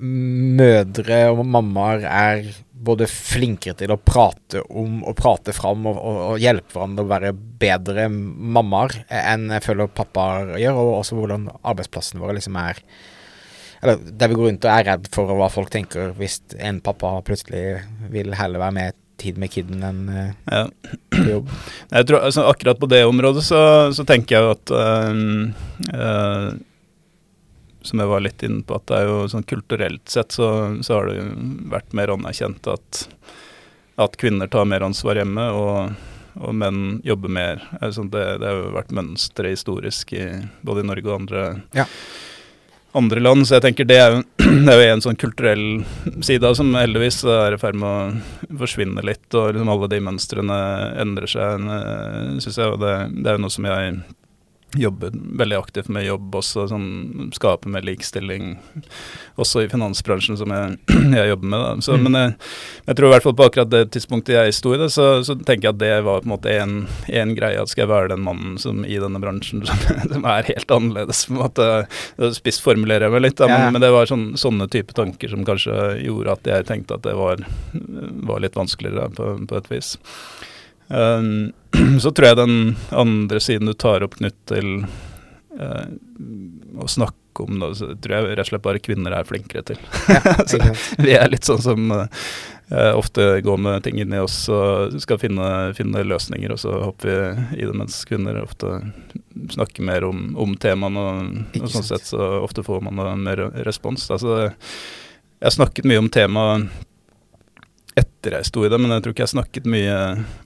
mødre 0.00 1.20
og 1.34 1.44
mammaer 1.44 2.06
er 2.08 2.50
både 2.80 3.04
flinkere 3.10 3.76
til 3.76 3.92
å 3.92 3.98
prate 4.00 4.62
om 4.64 5.02
og 5.04 5.16
prate 5.18 5.52
fram 5.52 5.84
og, 5.90 5.98
og, 5.98 6.20
og 6.30 6.40
hjelpe 6.40 6.72
hverandre 6.72 7.04
å 7.04 7.10
være 7.10 7.32
bedre 7.60 8.06
mammaer 8.08 9.02
enn 9.12 9.50
jeg 9.52 9.66
føler 9.66 9.92
pappaer 9.92 10.54
gjør, 10.62 10.80
og 10.80 10.92
også 11.02 11.18
hvordan 11.18 11.50
arbeidsplassen 11.60 12.22
vår 12.22 12.38
liksom 12.38 12.56
er 12.62 12.80
Eller 13.82 14.00
der 14.00 14.28
vi 14.28 14.36
går 14.38 14.48
rundt 14.48 14.64
og 14.64 14.72
er 14.72 14.88
redd 14.88 15.06
for 15.12 15.36
hva 15.36 15.50
folk 15.52 15.70
tenker 15.72 16.16
hvis 16.16 16.40
en 16.56 16.80
pappa 16.84 17.12
plutselig 17.24 17.82
vil 18.12 18.34
heller 18.36 18.64
være 18.64 18.76
med 18.76 18.98
tid 19.20 19.38
med 19.40 19.52
kiden 19.52 19.84
enn 19.86 20.00
eh, 20.08 20.32
Ja. 20.50 20.64
jobb. 21.28 21.50
Jeg 21.94 22.08
tror, 22.08 22.24
altså, 22.26 22.46
akkurat 22.50 22.80
på 22.80 22.88
det 22.90 23.02
området 23.08 23.44
så, 23.46 23.60
så 23.96 24.04
tenker 24.08 24.36
jeg 24.38 24.46
jo 24.46 24.50
at 24.56 24.72
øhm, 24.80 25.52
øh, 25.94 26.50
Som 27.82 28.02
jeg 28.02 28.10
var 28.10 28.20
litt 28.20 28.42
inne 28.44 28.60
på, 28.68 28.76
at 28.76 28.84
det 28.90 28.98
er 28.98 29.06
jo 29.08 29.20
sånn 29.32 29.46
kulturelt 29.48 30.10
sett 30.12 30.34
så, 30.36 30.48
så 30.84 30.98
har 30.98 31.06
det 31.08 31.14
jo 31.16 31.28
vært 31.72 31.94
mer 31.96 32.12
anerkjent 32.12 32.66
at, 32.68 33.04
at 33.96 34.18
kvinner 34.20 34.50
tar 34.52 34.66
mer 34.68 34.84
ansvar 34.84 35.16
hjemme, 35.16 35.46
og, 35.56 35.94
og 36.36 36.52
menn 36.60 36.98
jobber 37.08 37.32
mer. 37.32 37.62
Altså, 37.80 38.04
det, 38.12 38.26
det 38.42 38.50
har 38.50 38.58
jo 38.60 38.74
vært 38.76 38.92
mønsteret 38.98 39.56
historisk 39.56 40.12
i 40.12 40.26
både 40.60 40.84
i 40.84 40.90
Norge 40.92 41.08
og 41.08 41.22
andre, 41.22 41.46
Ja. 41.76 41.86
Andre 42.98 43.22
land. 43.22 43.46
Så 43.46 43.56
jeg 43.56 43.66
tenker 43.66 43.88
det 43.88 43.98
er 44.00 44.14
jo, 44.16 44.22
det 44.66 44.74
er 44.74 44.80
jo 44.82 44.94
en 44.94 45.04
sånn 45.04 45.20
kulturell 45.20 45.66
side 46.26 46.54
som 46.58 46.72
heldigvis 46.78 47.22
er 47.24 47.56
i 47.56 47.60
ferd 47.60 47.78
med 47.80 47.90
å 47.90 48.56
forsvinne 48.62 49.04
litt, 49.06 49.28
og 49.34 49.52
liksom 49.54 49.72
alle 49.72 49.90
de 49.92 50.00
mønstrene 50.06 50.60
endrer 51.02 51.30
seg, 51.30 51.68
syns 52.42 52.56
jeg. 52.56 52.70
Og 52.70 52.80
det, 52.82 52.96
det 53.20 53.30
er 53.30 53.38
jo 53.38 53.44
noe 53.46 53.54
som 53.54 53.68
jeg 53.70 54.00
jobber 54.78 55.10
veldig 55.14 55.56
aktivt 55.58 55.88
med 55.90 56.04
jobb 56.06 56.34
også, 56.38 56.68
sånn 56.70 57.30
skape 57.34 57.68
mer 57.72 57.82
likestilling 57.86 58.52
også 59.40 59.64
i 59.64 59.68
finansbransjen 59.72 60.36
som 60.38 60.52
jeg, 60.54 60.76
jeg 61.18 61.32
jobber 61.32 61.50
med. 61.54 61.82
Så, 61.86 61.96
Mm. 62.00 62.04
Men 62.06 62.16
jeg, 62.20 62.34
jeg 62.86 62.96
tror 62.96 63.08
i 63.08 63.12
hvert 63.14 63.24
fall 63.26 63.34
på 63.36 63.46
akkurat 63.48 63.70
det 63.72 63.80
tidspunktet 63.92 64.36
jeg 64.36 64.54
sto 64.56 64.74
i 64.76 64.78
det, 64.80 64.90
så, 64.94 65.08
så 65.26 65.34
tenker 65.36 65.68
jeg 65.68 65.74
at 65.74 65.80
det 65.82 65.90
var 66.06 66.22
på 66.22 66.28
en 66.28 66.32
måte 66.32 66.54
en, 66.54 66.76
en 67.08 67.34
greie. 67.36 67.58
At 67.60 67.72
skal 67.72 67.82
jeg 67.84 67.90
være 67.90 68.12
den 68.14 68.22
mannen 68.24 68.54
som 68.62 68.84
i 68.86 68.96
denne 69.02 69.20
bransjen 69.22 69.64
som, 69.66 69.82
som 70.14 70.24
er 70.30 70.46
helt 70.48 70.70
annerledes, 70.76 71.24
på 71.26 71.34
en 71.34 71.40
måte. 71.42 71.68
Spissformulerer 72.38 73.08
jeg 73.08 73.14
meg 73.16 73.24
litt, 73.26 73.38
da, 73.40 73.48
men, 73.50 73.66
Ja. 73.66 73.72
men 73.74 73.82
det 73.84 73.90
var 73.92 74.08
sånn, 74.10 74.30
sånne 74.40 74.68
type 74.72 74.94
tanker 74.96 75.28
som 75.34 75.44
kanskje 75.48 75.76
gjorde 76.06 76.38
at 76.38 76.46
jeg 76.54 76.68
tenkte 76.70 76.96
at 77.00 77.04
det 77.08 77.16
var, 77.18 77.42
var 78.30 78.40
litt 78.46 78.56
vanskeligere 78.56 79.10
på, 79.18 79.32
på 79.50 79.58
et 79.60 79.70
vis. 79.74 79.96
Um, 80.90 81.52
så 82.00 82.10
tror 82.10 82.28
jeg 82.28 82.36
den 82.36 82.76
andre 82.90 83.40
siden 83.40 83.70
du 83.70 83.74
tar 83.78 84.02
opp, 84.02 84.18
Knut, 84.18 84.36
til 84.50 84.82
uh, 85.60 85.86
å 86.82 86.88
snakke 86.90 87.44
om 87.46 87.60
det, 87.62 87.74
så 87.78 87.92
tror 87.94 88.16
jeg 88.16 88.32
rett 88.34 88.42
og 88.42 88.50
slett 88.50 88.64
bare 88.64 88.82
kvinner 88.82 89.14
er 89.14 89.28
flinkere 89.28 89.62
til. 89.70 89.78
så, 90.50 90.58
vi 90.98 91.14
er 91.14 91.30
litt 91.30 91.46
sånn 91.46 91.62
som 91.62 91.92
uh, 91.94 92.90
ofte 92.98 93.28
går 93.46 93.62
med 93.62 93.86
ting 93.86 94.00
inni 94.02 94.18
oss 94.18 94.42
og 94.50 94.98
skal 95.02 95.20
finne, 95.22 95.46
finne 95.78 96.02
løsninger, 96.06 96.50
og 96.50 96.60
så 96.60 96.74
hopper 96.82 97.10
vi 97.10 97.62
i 97.62 97.70
det, 97.70 97.76
mens 97.76 98.02
kvinner 98.10 98.42
ofte 98.42 98.80
snakker 99.54 99.86
mer 99.86 100.04
om, 100.10 100.32
om 100.42 100.58
temaene, 100.58 101.06
og, 101.06 101.62
og 101.62 101.70
sånn 101.70 101.86
sett 101.86 102.10
så 102.10 102.32
ofte 102.42 102.66
får 102.66 102.82
man 102.88 102.98
da 102.98 103.14
mer 103.14 103.46
respons. 103.66 104.10
Altså, 104.10 104.42
jeg 104.42 105.46
har 105.46 105.54
snakket 105.54 105.86
mye 105.88 106.02
om 106.02 106.10
temaet 106.12 106.86
etter 107.98 108.36
jeg 108.38 108.48
sto 108.50 108.64
i 108.64 108.70
det, 108.70 108.78
men 108.80 108.92
jeg 108.94 109.04
tror 109.04 109.14
ikke 109.14 109.24
jeg 109.26 109.34
snakket 109.34 109.70
mye 109.70 109.96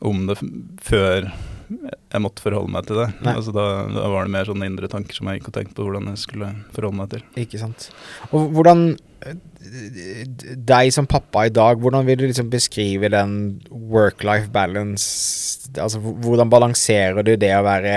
om 0.04 0.24
det 0.30 0.38
før 0.84 1.28
jeg 1.74 2.22
måtte 2.22 2.44
forholde 2.44 2.72
meg 2.74 2.86
til 2.88 3.00
det. 3.00 3.08
Altså 3.30 3.54
da, 3.54 3.64
da 3.92 4.04
var 4.12 4.26
det 4.26 4.34
mer 4.34 4.48
sånne 4.48 4.68
indre 4.68 4.90
tanker 4.90 5.16
som 5.16 5.30
jeg 5.30 5.40
gikk 5.40 5.50
og 5.50 5.56
tenkte 5.56 5.76
på 5.78 5.86
hvordan 5.86 6.10
jeg 6.12 6.22
skulle 6.22 6.50
forholde 6.76 7.00
meg 7.00 7.10
til. 7.14 7.24
Ikke 7.44 7.60
sant. 7.62 7.88
Og 8.30 8.52
hvordan 8.54 8.86
Deg 9.24 10.90
som 10.92 11.06
pappa 11.08 11.46
i 11.48 11.52
dag, 11.54 11.78
hvordan 11.80 12.04
vil 12.04 12.18
du 12.20 12.26
liksom 12.26 12.50
beskrive 12.52 13.08
den 13.08 13.54
work-life 13.72 14.50
balance 14.52 15.70
Altså 15.80 15.96
hvordan 16.02 16.50
balanserer 16.52 17.24
du 17.24 17.32
det 17.40 17.54
å 17.56 17.64
være 17.64 17.94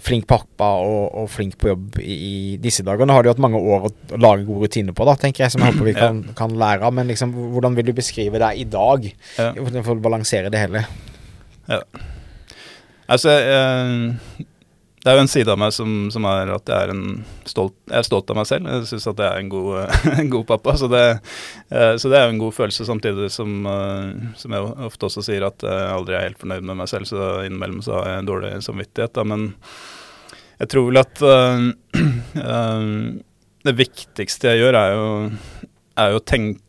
flink 0.00 0.24
pappa 0.30 0.68
og, 0.80 1.10
og 1.20 1.26
flink 1.28 1.58
på 1.60 1.68
jobb 1.72 1.98
i, 2.00 2.14
i 2.14 2.56
disse 2.62 2.84
dager? 2.86 3.04
Nå 3.08 3.12
har 3.16 3.22
du 3.26 3.28
hatt 3.32 3.42
mange 3.42 3.58
år 3.60 3.88
å, 3.88 3.92
å 4.16 4.20
lage 4.22 4.46
gode 4.48 4.64
rutiner 4.68 4.96
på, 4.96 5.04
da, 5.08 5.16
tenker 5.20 5.44
jeg, 5.44 5.52
som 5.52 5.60
jeg 5.64 5.74
håper 5.74 5.88
vi 5.90 5.94
kan, 5.98 6.22
kan 6.38 6.54
lære 6.56 6.86
av. 6.88 6.94
Men 6.96 7.10
liksom, 7.12 7.34
hvordan 7.52 7.76
vil 7.76 7.90
du 7.90 7.92
beskrive 7.98 8.40
deg 8.40 8.62
i 8.62 8.68
dag, 8.72 9.10
Ja. 9.36 9.50
for 9.82 9.92
å 9.96 10.00
balansere 10.04 10.48
det 10.52 10.62
hele? 10.64 10.86
Altså, 13.12 13.34
eh, 13.34 14.44
det 15.02 15.10
er 15.10 15.16
jo 15.18 15.22
en 15.24 15.30
side 15.30 15.50
av 15.50 15.58
meg 15.58 15.72
som, 15.74 15.94
som 16.14 16.26
er 16.30 16.52
at 16.54 16.70
jeg 16.70 16.92
er, 16.92 16.98
stolt, 17.50 17.74
jeg 17.90 17.98
er 17.98 18.06
stolt 18.06 18.28
av 18.30 18.36
meg 18.38 18.46
selv. 18.46 18.68
Jeg 18.70 18.86
syns 18.86 19.08
at 19.10 19.22
jeg 19.24 19.26
er 19.26 19.40
en 19.42 19.48
god, 19.50 19.70
eh, 19.80 20.04
en 20.22 20.30
god 20.30 20.44
pappa. 20.46 20.76
Så 20.78 20.86
det, 20.92 21.02
eh, 21.74 21.94
så 21.98 22.12
det 22.12 22.20
er 22.20 22.28
jo 22.28 22.34
en 22.36 22.42
god 22.44 22.54
følelse, 22.54 22.86
samtidig 22.86 23.32
som, 23.34 23.56
eh, 23.66 24.12
som 24.38 24.54
jeg 24.54 24.68
ofte 24.86 25.08
også 25.08 25.24
sier 25.26 25.48
at 25.48 25.66
jeg 25.66 25.90
aldri 25.90 26.14
er 26.14 26.28
helt 26.28 26.38
fornøyd 26.38 26.68
med 26.68 26.78
meg 26.84 26.92
selv, 26.92 27.10
så 27.10 27.32
innimellom 27.42 27.82
så 27.82 27.98
har 27.98 28.12
jeg 28.12 28.22
en 28.22 28.30
dårlig 28.30 28.52
samvittighet. 28.62 29.14
Da. 29.18 29.26
Men 29.26 29.48
jeg 30.62 30.70
tror 30.70 30.86
vel 30.92 31.02
at 31.02 31.24
eh, 31.32 31.66
eh, 32.46 32.88
det 33.66 33.78
viktigste 33.82 34.52
jeg 34.52 34.62
gjør, 34.62 34.78
er 34.84 34.94
jo, 34.94 35.08
er 35.98 36.14
jo 36.14 36.22
å 36.22 36.26
tenke 36.30 36.61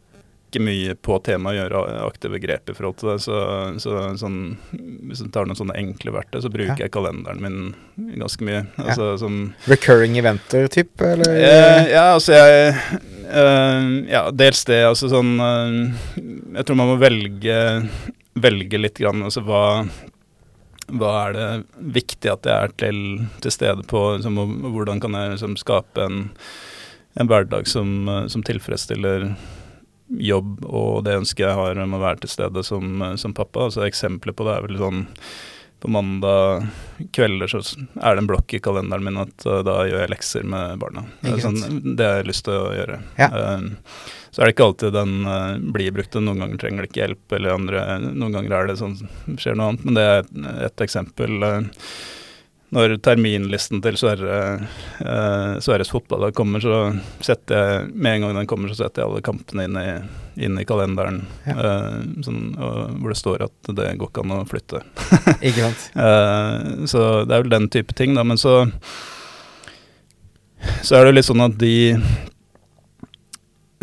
mye 0.61 0.93
på 1.01 1.15
temaet, 1.25 1.57
gjøre 1.57 1.81
aktive 2.05 2.39
grep 2.43 2.69
i 2.69 2.75
forhold 2.77 2.97
til 2.99 3.09
det. 3.13 3.15
Så, 3.25 3.37
så 3.81 4.03
sånn, 4.19 4.37
hvis 5.09 5.23
du 5.23 5.29
tar 5.33 5.47
noen 5.49 5.57
sånne 5.57 5.77
enkle 5.79 6.13
verktøy, 6.13 6.41
så 6.45 6.51
bruker 6.53 6.75
Ja. 6.75 6.85
jeg 6.85 6.91
kalenderen 6.93 7.41
min 7.41 8.19
ganske 8.21 8.45
mye. 8.45 8.65
Altså, 8.77 9.17
som, 9.17 9.53
Recurring 9.71 10.17
eventer, 10.21 10.67
typ? 10.67 10.93
Eller? 11.01 11.33
eh, 11.33 11.89
ja, 11.95 12.05
altså 12.13 12.33
jeg 12.37 12.75
eh, 13.25 13.89
Ja, 14.13 14.25
dels 14.31 14.63
det. 14.69 14.81
Altså 14.85 15.09
sånn 15.09 15.33
eh, 15.39 15.77
Jeg 16.59 16.65
tror 16.67 16.75
man 16.79 16.91
må 16.93 16.97
velge, 17.01 17.57
velge 18.35 18.77
litt 18.81 18.99
grann. 19.01 19.23
Altså 19.25 19.41
hva 19.47 19.63
hva 20.93 21.09
er 21.29 21.33
det 21.33 21.45
viktig 21.95 22.27
at 22.29 22.45
jeg 22.45 22.53
er 22.67 22.71
til, 22.77 22.97
til 23.41 23.53
stede 23.55 23.85
på? 23.87 24.01
Liksom, 24.17 24.35
og 24.37 24.73
hvordan 24.75 24.99
kan 25.01 25.15
jeg 25.15 25.31
liksom, 25.31 25.55
skape 25.57 26.03
en, 26.03 26.17
en 27.17 27.29
hverdag 27.31 27.69
som, 27.71 27.93
eh, 28.11 28.25
som 28.29 28.43
tilfredsstiller 28.45 29.29
jobb 30.19 30.65
og 30.65 31.03
det 31.07 31.17
ønsket 31.21 31.47
jeg 31.47 31.57
har 31.57 31.81
om 31.83 31.97
å 31.97 32.03
være 32.03 32.23
til 32.23 32.33
stede 32.35 32.63
som, 32.65 33.01
eh, 33.01 33.15
som 33.21 33.33
pappa. 33.35 33.67
Altså 33.67 33.87
Eksempler 33.87 34.35
på 34.35 34.47
det 34.47 34.55
er 34.57 34.67
vel 34.67 34.79
sånn 34.81 35.03
på 35.83 35.89
mandag 35.91 36.67
kvelder 37.11 37.49
så 37.51 37.59
er 37.59 38.15
det 38.15 38.21
en 38.21 38.27
blokk 38.29 38.53
i 38.55 38.59
kalenderen 38.63 39.03
min 39.03 39.19
at 39.19 39.43
uh, 39.43 39.57
da 39.67 39.81
gjør 39.83 40.05
jeg 40.05 40.11
lekser 40.13 40.45
med 40.47 40.77
barna. 40.79 41.03
Det 41.19 41.33
er, 41.33 41.41
sånn, 41.43 41.97
det 41.99 42.07
har 42.07 42.21
jeg 42.21 42.29
lyst 42.29 42.45
til 42.47 42.55
å 42.55 42.69
gjøre. 42.71 42.99
Ja. 43.19 43.27
Uh, 43.27 44.05
så 44.31 44.41
er 44.41 44.47
det 44.47 44.53
ikke 44.55 44.69
alltid 44.69 44.95
den 44.95 45.27
uh, 45.27 45.59
blir 45.75 45.91
brukt. 45.91 46.15
Noen 46.15 46.39
ganger 46.39 46.61
trenger 46.61 46.85
det 46.85 46.91
ikke 46.93 47.01
hjelp, 47.03 47.35
eller 47.35 47.57
andre, 47.57 47.83
noen 48.05 48.37
ganger 48.37 48.55
er 48.61 48.71
det 48.71 48.77
sånn 48.79 48.95
skjer 49.35 49.59
noe 49.59 49.73
annet. 49.73 49.83
Men 49.83 49.99
det 49.99 50.05
er 50.07 50.23
et, 50.23 50.31
et 50.69 50.85
eksempel. 50.87 51.43
Uh, 51.43 51.91
når 52.73 52.95
terminlisten 53.05 53.81
til 53.83 53.97
Sverre, 53.99 54.37
eh, 55.03 55.53
Sverres 55.61 55.91
fotballag 55.93 56.33
kommer, 56.33 56.63
så 56.63 56.79
setter 57.23 57.59
jeg 57.59 57.93
med 57.93 58.15
en 58.17 58.25
gang 58.25 58.37
den 58.39 58.49
kommer, 58.49 58.71
så 58.71 58.81
setter 58.81 59.03
jeg 59.03 59.11
alle 59.11 59.23
kampene 59.25 59.67
inn 59.67 59.77
i, 59.77 59.87
inn 60.47 60.57
i 60.57 60.65
kalenderen. 60.65 61.21
Ja. 61.45 61.53
eh, 61.53 61.99
sånn, 62.25 62.41
hvor 62.57 63.13
det 63.13 63.19
står 63.19 63.45
at 63.45 63.71
det 63.77 63.91
går 64.01 64.09
ikke 64.09 64.25
an 64.25 64.35
å 64.39 64.43
flytte. 64.49 64.83
Ikke 65.47 65.69
sant? 65.69 65.89
Eh, 66.03 66.85
så 66.89 67.01
det 67.27 67.35
er 67.35 67.43
vel 67.45 67.53
den 67.53 67.69
type 67.71 67.93
ting, 67.97 68.15
da. 68.17 68.23
Men 68.27 68.39
så 68.41 68.63
Så 70.83 70.95
er 70.95 71.03
det 71.03 71.11
jo 71.11 71.17
litt 71.17 71.27
sånn 71.27 71.43
at 71.43 71.57
de 71.59 71.75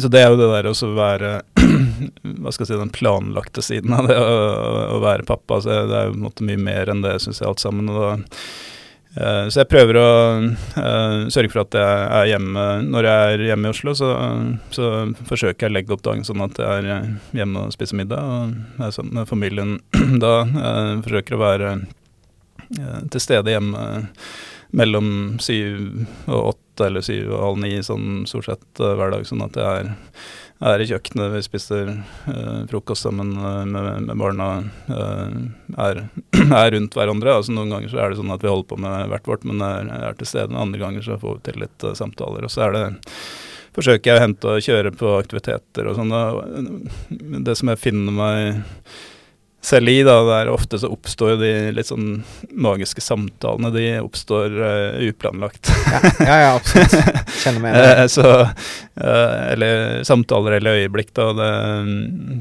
så 0.00 0.08
det 0.08 0.22
er 0.22 0.30
jo 0.32 0.38
det 0.40 0.48
der 0.48 0.66
å 0.70 0.74
være 0.96 1.30
Hva 2.40 2.52
skal 2.54 2.64
jeg 2.64 2.70
si, 2.70 2.78
den 2.80 2.92
planlagte 2.94 3.60
siden 3.64 3.92
av 3.92 4.08
det 4.08 4.16
å, 4.16 4.36
å 4.96 5.00
være 5.02 5.26
pappa. 5.28 5.58
Så 5.60 5.74
det 5.90 5.96
er 5.98 6.08
jo 6.08 6.14
på 6.14 6.20
en 6.22 6.24
måte 6.24 6.46
mye 6.48 6.60
mer 6.60 6.88
enn 6.88 7.02
det, 7.04 7.18
syns 7.20 7.42
jeg, 7.42 7.50
alt 7.50 7.60
sammen. 7.60 7.90
og 7.92 8.00
da 8.00 8.14
uh, 9.16 9.46
så 9.50 9.62
jeg 9.62 9.70
prøver 9.70 9.98
å 10.00 10.10
uh, 10.44 11.28
sørge 11.32 11.52
for 11.52 11.64
at 11.64 11.76
jeg 11.78 12.02
er 12.18 12.30
hjemme 12.32 12.66
når 12.86 13.08
jeg 13.08 13.32
er 13.34 13.44
hjemme 13.50 13.70
i 13.70 13.74
Oslo. 13.74 13.94
Så, 13.98 14.10
så 14.74 14.90
forsøker 15.28 15.66
jeg 15.66 15.72
å 15.72 15.76
legge 15.78 15.96
opp 15.96 16.04
dagen 16.06 16.26
sånn 16.26 16.44
at 16.46 16.60
jeg 16.60 16.84
er 16.84 17.08
hjemme 17.36 17.66
og 17.66 17.74
spiser 17.74 18.00
middag. 18.00 18.20
Og 18.20 18.84
er 18.86 18.94
sammen 18.96 19.20
med 19.20 19.30
familien 19.30 19.78
da. 20.24 20.36
Uh, 20.46 20.94
forsøker 21.06 21.38
å 21.38 21.44
være 21.44 21.74
til 23.10 23.18
stede 23.18 23.50
hjemme 23.50 23.80
mellom 24.78 25.38
syv 25.42 26.04
og 26.30 26.52
åtte 26.52 26.86
eller 26.86 27.02
syv 27.02 27.32
og 27.32 27.40
halv 27.42 27.58
ni 27.64 27.72
sånn 27.82 28.22
stort 28.30 28.46
sett 28.46 28.82
hver 28.82 29.10
dag. 29.16 29.26
Sånn 29.26 29.42
at 29.42 29.58
jeg 29.58 29.80
er, 29.80 29.90
er 30.60 30.82
i 30.82 30.86
kjøkkenet, 30.90 31.32
vi 31.32 31.42
spiser 31.44 31.92
uh, 31.94 32.62
frokost 32.70 33.06
sammen 33.06 33.32
uh, 33.38 33.62
med, 33.64 34.08
med, 34.08 34.16
barna. 34.20 34.48
Er, 34.90 36.02
er, 36.62 36.72
rundt 36.76 36.96
hverandre. 36.98 37.36
altså 37.36 37.54
Noen 37.56 37.72
ganger 37.72 37.92
så 37.92 38.02
er 38.02 38.10
det 38.12 38.20
sånn 38.20 38.34
at 38.34 38.44
vi 38.44 38.52
holder 38.52 38.68
på 38.72 38.80
med 38.84 39.12
hvert 39.12 39.30
vårt, 39.30 39.46
men 39.48 39.62
er, 39.64 39.92
er 40.10 40.18
til 40.18 40.28
stede. 40.28 40.56
Andre 40.56 40.82
ganger 40.82 41.06
så 41.06 41.20
får 41.20 41.38
vi 41.38 41.46
til 41.48 41.62
litt 41.64 41.88
samtaler. 41.98 42.44
Og 42.44 42.52
så 42.52 42.66
er 42.68 42.76
det 42.76 42.84
forsøker 43.76 44.10
jeg 44.10 44.18
å 44.18 44.24
hente 44.24 44.50
og 44.50 44.66
kjøre 44.66 44.92
på 44.98 45.14
aktiviteter 45.20 45.88
og 45.88 45.98
sånn. 45.98 46.14
Det 47.46 47.56
som 47.58 47.70
jeg 47.70 47.80
finner 47.80 48.16
meg 48.16 48.62
selv 49.60 49.88
i, 49.88 50.02
da, 50.02 50.14
der 50.24 50.48
ofte 50.48 50.78
så 50.80 50.88
oppstår 50.92 51.34
de 51.40 51.50
litt 51.76 51.90
sånn 51.90 52.22
magiske 52.56 53.02
samtalene. 53.04 53.72
De 53.74 53.84
oppstår 54.00 54.54
uh, 54.56 55.00
uplanlagt. 55.04 55.68
ja, 55.68 56.00
ja, 56.18 56.38
ja, 56.44 56.50
absolutt. 56.54 56.94
Kjenner 57.42 57.64
meg 57.64 57.76
igjen. 57.76 58.00
uh, 58.00 58.06
så, 58.16 58.26
uh, 58.48 59.34
eller 59.52 60.00
samtaler 60.08 60.56
eller 60.58 60.80
øyeblikk, 60.80 61.12
da. 61.16 61.28
Det, 61.36 61.50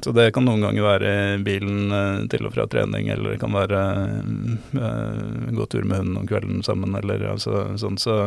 så 0.06 0.16
det 0.16 0.30
kan 0.36 0.48
noen 0.48 0.64
ganger 0.64 0.88
være 0.88 1.14
bilen 1.44 1.92
til 2.32 2.48
og 2.48 2.56
fra 2.56 2.68
trening, 2.72 3.12
eller 3.12 3.36
det 3.36 3.42
kan 3.44 3.56
være 3.56 3.84
gå 5.56 5.68
tur 5.70 5.84
med 5.84 6.00
hunden 6.00 6.22
om 6.22 6.30
kvelden 6.30 6.64
sammen, 6.64 6.96
eller 7.02 7.28
altså, 7.36 7.66
sånn. 7.80 8.00
Så, 8.00 8.22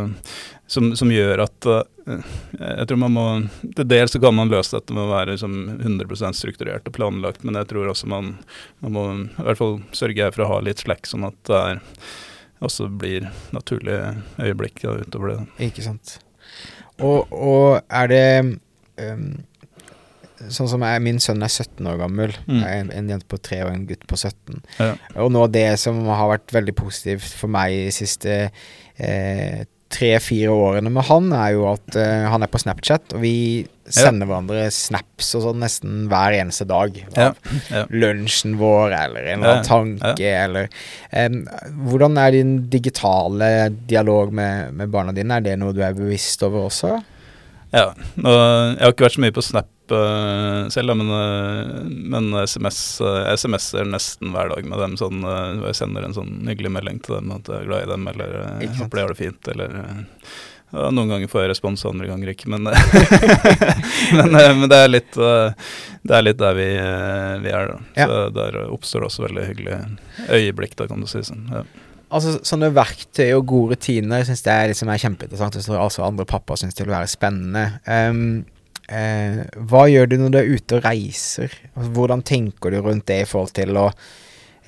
som, 0.72 0.88
som, 0.96 1.10
gjør 1.12 1.44
at 1.44 1.68
jeg 2.02 2.86
tror 2.88 2.98
man 2.98 3.14
må 3.14 3.26
Til 3.76 3.86
dels 3.86 4.14
så 4.14 4.20
kan 4.22 4.34
man 4.34 4.50
løse 4.50 4.74
dette 4.74 4.94
med 4.96 5.04
å 5.04 5.12
være 5.12 5.36
liksom 5.36 5.54
100% 5.76 6.38
strukturert 6.38 6.88
og 6.88 6.96
planlagt, 6.96 7.44
men 7.46 7.58
jeg 7.60 7.70
tror 7.70 7.92
også 7.92 8.08
man, 8.10 8.34
man 8.82 8.96
må 8.96 9.06
i 9.20 9.46
hvert 9.46 9.60
fall 9.60 9.78
sørge 9.96 10.32
for 10.34 10.46
å 10.46 10.50
ha 10.54 10.58
litt 10.66 10.82
slack, 10.82 11.06
sånn 11.08 11.28
at 11.28 11.38
det 11.50 11.60
er, 11.60 11.82
også 12.62 12.88
blir 12.94 13.26
naturlige 13.54 14.12
øyeblikk 14.38 14.84
ja, 14.84 14.94
utover 15.02 15.32
det. 15.32 15.38
Ikke 15.66 15.82
sant. 15.82 16.18
Og, 17.02 17.32
og 17.32 17.80
er 17.90 18.12
det 18.12 18.26
um, 19.02 19.32
Sånn 20.50 20.66
som 20.70 20.82
jeg, 20.82 21.02
Min 21.04 21.20
sønn 21.22 21.44
er 21.44 21.50
17 21.52 21.86
år 21.86 22.00
gammel. 22.00 22.32
Mm. 22.48 22.62
En, 22.66 22.88
en, 22.90 23.10
jente 23.14 23.28
på 23.30 23.38
3 23.38 23.60
og 23.62 23.68
en 23.70 23.84
gutt 23.86 24.02
på 24.10 24.18
17. 24.18 24.56
Ja. 24.80 24.94
Og 25.22 25.30
noe 25.30 25.46
av 25.46 25.52
det 25.54 25.68
som 25.78 26.00
har 26.08 26.32
vært 26.32 26.54
veldig 26.54 26.74
positivt 26.78 27.36
for 27.38 27.52
meg 27.52 27.76
de 27.76 27.92
siste 27.94 28.38
eh, 28.42 29.60
tre-fire 29.92 30.54
årene 30.54 30.90
med 30.92 31.06
han, 31.08 31.30
er 31.36 31.54
jo 31.56 31.66
at 31.72 31.98
uh, 31.98 32.26
han 32.32 32.44
er 32.44 32.50
på 32.50 32.60
Snapchat, 32.62 33.14
og 33.16 33.22
vi 33.24 33.34
sender 33.82 34.24
ja. 34.24 34.30
hverandre 34.30 34.66
snaps 34.72 35.32
og 35.36 35.44
sånn 35.46 35.60
nesten 35.62 36.04
hver 36.10 36.36
eneste 36.38 36.66
dag. 36.70 36.96
Ja. 37.16 37.32
Ja. 37.72 37.84
lunsjen 37.90 38.56
vår, 38.60 38.94
eller 38.96 39.26
en 39.26 39.42
eller 39.42 39.58
annen 39.58 39.68
tanke, 39.68 40.28
eller 40.28 40.68
um, 41.10 41.42
Hvordan 41.88 42.20
er 42.20 42.36
din 42.36 42.56
digitale 42.72 43.52
dialog 43.90 44.32
med, 44.34 44.72
med 44.78 44.92
barna 44.92 45.14
dine? 45.16 45.38
Er 45.38 45.46
det 45.46 45.58
noe 45.60 45.76
du 45.76 45.82
er 45.84 45.96
bevisst 45.98 46.44
over 46.46 46.68
også? 46.70 46.96
Ja. 47.72 47.88
Og 48.20 48.32
jeg 48.32 48.82
har 48.84 48.92
ikke 48.92 49.08
vært 49.08 49.16
så 49.16 49.24
mye 49.24 49.34
på 49.34 49.44
Snap 49.44 49.71
selv, 49.90 50.94
men, 50.96 51.10
uh, 51.10 51.82
men 51.86 52.30
SMS-er 52.46 53.32
SMS-er 53.34 53.88
nesten 53.88 54.32
hver 54.34 54.52
dag 54.52 54.68
med 54.68 54.78
dem. 54.78 54.96
Sånn, 55.00 55.20
jeg 55.24 55.76
sender 55.78 56.06
en 56.06 56.16
sånn 56.16 56.32
hyggelig 56.48 56.72
melding 56.76 57.02
til 57.02 57.18
dem 57.18 57.34
at 57.34 57.50
jeg 57.50 57.64
er 57.64 57.68
glad 57.68 57.84
i 57.86 57.92
dem, 57.92 58.08
eller 58.14 58.34
uh, 58.38 58.64
håper 58.78 58.98
de 58.98 59.04
har 59.04 59.14
det 59.14 59.20
fint, 59.20 59.52
eller 59.54 59.76
ja, 60.72 60.88
Noen 60.88 61.10
ganger 61.10 61.28
får 61.28 61.42
jeg 61.42 61.52
respons, 61.52 61.84
andre 61.84 62.08
ganger 62.08 62.32
ikke, 62.32 62.48
men, 62.48 62.64
men, 64.16 64.32
men 64.32 64.68
det, 64.72 64.78
er 64.78 64.92
litt, 64.92 65.18
det 65.18 66.16
er 66.16 66.24
litt 66.24 66.40
der 66.40 66.56
vi, 66.56 66.68
vi 67.44 67.52
er. 67.52 67.74
da. 67.74 67.80
Ja. 67.98 68.06
Så 68.08 68.20
Der 68.38 68.60
oppstår 68.70 69.08
også 69.10 69.26
veldig 69.26 69.48
hyggelige 69.50 69.82
øyeblikk, 70.32 70.78
da, 70.80 70.88
kan 70.88 71.04
du 71.04 71.10
si. 71.10 71.20
sånn, 71.28 71.44
ja. 71.52 71.66
Altså, 72.12 72.38
Sånne 72.44 72.68
verktøy 72.76 73.30
og 73.38 73.46
gode 73.48 73.76
rutiner 73.76 74.24
syns 74.28 74.44
jeg 74.44 74.72
liksom 74.72 74.90
er 74.92 75.00
kjempeinteressant. 75.00 75.56
Jeg 75.56 75.64
tror 75.64 75.80
også 75.80 76.04
andre 76.04 76.26
pappaer 76.28 76.60
syns 76.60 76.76
det 76.76 76.84
vil 76.84 76.94
være 76.94 77.10
spennende. 77.10 77.64
Um, 77.88 78.42
uh, 78.90 79.42
hva 79.70 79.86
gjør 79.90 80.10
du 80.10 80.16
når 80.20 80.34
du 80.34 80.38
er 80.40 80.52
ute 80.52 80.78
og 80.78 80.86
reiser? 80.86 81.54
Altså, 81.74 81.90
hvordan 81.96 82.24
tenker 82.26 82.74
du 82.74 82.80
rundt 82.82 83.06
det 83.10 83.22
i 83.22 83.28
forhold 83.28 83.54
til 83.56 83.76
å 83.78 83.90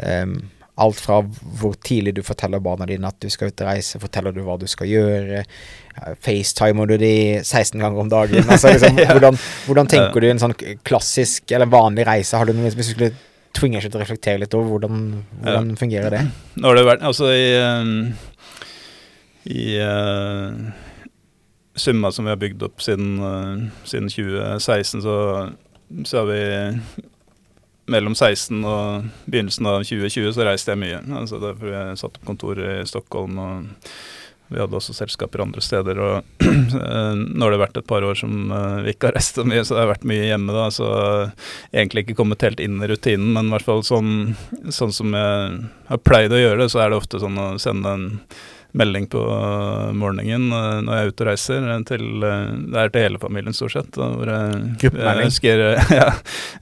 eh, 0.02 0.26
Alt 0.74 0.98
fra 0.98 1.20
hvor 1.22 1.76
tidlig 1.86 2.16
du 2.16 2.24
forteller 2.26 2.58
barna 2.58 2.86
dine 2.90 3.06
at 3.06 3.20
du 3.22 3.28
skal 3.30 3.52
ut 3.52 3.60
og 3.62 3.68
reise, 3.68 4.00
forteller 4.02 4.34
du 4.34 4.40
hva 4.42 4.56
du 4.58 4.64
skal 4.66 4.88
gjøre, 4.90 5.44
FaceTimer 6.18 6.88
du 6.90 6.96
de 6.98 7.12
16 7.44 7.78
ganger 7.78 8.00
om 8.02 8.10
dagen? 8.10 8.42
Altså, 8.50 8.72
liksom, 8.72 8.98
ja. 8.98 9.06
hvordan, 9.12 9.38
hvordan, 9.68 9.90
tenker 9.92 10.24
du 10.24 10.26
en 10.32 10.42
sånn 10.42 10.56
klassisk 10.82 11.54
eller 11.54 11.70
vanlig 11.70 12.08
reise? 12.08 12.34
Har 12.34 12.50
du 12.50 12.56
noe, 12.56 12.66
hvis 12.66 12.90
du 12.90 12.96
skulle 12.96 13.12
tvinger 13.54 13.84
seg 13.84 13.92
til 13.92 14.00
å 14.00 14.02
reflektere 14.02 14.42
litt 14.42 14.56
over 14.58 14.74
hvordan, 14.74 15.04
hvordan 15.44 15.70
ja. 15.70 15.78
fungerer 15.78 16.16
det? 16.16 16.24
Nå 16.58 16.70
har 16.72 16.80
det 16.80 16.86
vært, 16.90 17.06
altså 17.06 17.30
i, 17.30 17.46
um, 17.54 17.94
i 19.54 19.66
uh, 19.78 20.58
summa 21.74 22.12
som 22.12 22.26
vi 22.26 22.34
har 22.34 22.40
bygd 22.40 22.62
opp 22.66 22.82
siden, 22.82 23.18
uh, 23.20 23.86
siden 23.88 24.10
2016, 24.12 25.02
så, 25.02 25.16
så 26.04 26.22
har 26.22 26.30
vi 26.30 26.42
mellom 27.90 28.14
16 28.16 28.64
og 28.64 29.08
begynnelsen 29.28 29.68
av 29.68 29.82
2020 29.84 30.32
så 30.32 30.46
reiste 30.48 30.72
jeg 30.72 30.80
mye. 30.80 31.00
Altså 31.20 31.40
derfor 31.42 31.72
jeg 31.72 31.98
satt 32.00 32.20
opp 32.20 32.28
kontor 32.28 32.60
i 32.64 32.76
Stockholm 32.88 33.40
og 33.42 33.88
vi 34.52 34.60
hadde 34.60 34.76
også 34.76 34.94
selskaper 34.94 35.42
andre 35.42 35.62
steder. 35.64 35.98
og 35.98 36.44
Nå 37.36 37.46
har 37.46 37.54
det 37.54 37.60
vært 37.62 37.78
et 37.80 37.88
par 37.88 38.04
år 38.06 38.18
som 38.18 38.52
uh, 38.52 38.82
vi 38.84 38.94
ikke 38.94 39.10
har 39.10 39.18
reist 39.18 39.40
så 39.40 39.44
mye, 39.46 39.64
så 39.64 39.76
det 39.76 39.84
har 39.84 39.92
vært 39.94 40.08
mye 40.08 40.26
hjemme. 40.28 40.54
da, 40.54 40.66
Så 40.74 40.88
egentlig 41.72 42.04
ikke 42.04 42.18
kommet 42.20 42.44
helt 42.44 42.60
inn 42.62 42.76
i 42.82 42.90
rutinen, 42.90 43.32
men 43.36 43.48
i 43.48 43.54
hvert 43.56 43.66
fall 43.66 43.84
sånn, 43.86 44.34
sånn 44.68 44.92
som 44.94 45.16
jeg 45.16 45.62
har 45.88 46.02
pleid 46.04 46.34
å 46.34 46.42
gjøre 46.42 46.64
det, 46.64 46.70
så 46.72 46.84
er 46.84 46.92
det 46.92 47.00
ofte 47.00 47.22
sånn 47.22 47.40
å 47.40 47.48
sende 47.62 47.96
en 47.96 48.06
melding 48.74 49.06
på 49.10 49.22
morgenen 49.94 50.50
uh, 50.52 50.80
når 50.84 50.96
jeg 50.96 51.04
er 51.04 51.12
ute 51.12 51.24
og 51.24 51.30
reiser. 51.30 51.68
Til, 51.88 52.04
uh, 52.24 52.52
det 52.72 52.82
er 52.82 52.92
til 52.94 53.06
hele 53.06 53.22
familien, 53.22 53.56
stort 53.56 53.76
sett. 53.76 53.98
Hvor 53.98 54.30
jeg, 54.30 54.90
jeg 54.90 55.26
ønsker, 55.28 55.64
ja, 56.00 56.10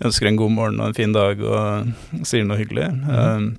ønsker, 0.04 0.31
en 0.31 0.40
god 0.40 0.57
morgen 0.61 0.81
og 0.81 0.92
en 0.92 0.99
fin 0.99 1.16
dag 1.16 1.42
og 1.42 2.25
sier 2.28 2.49
noe 2.49 2.61
hyggelig. 2.61 2.90
Mm 2.92 3.04
-hmm. 3.11 3.52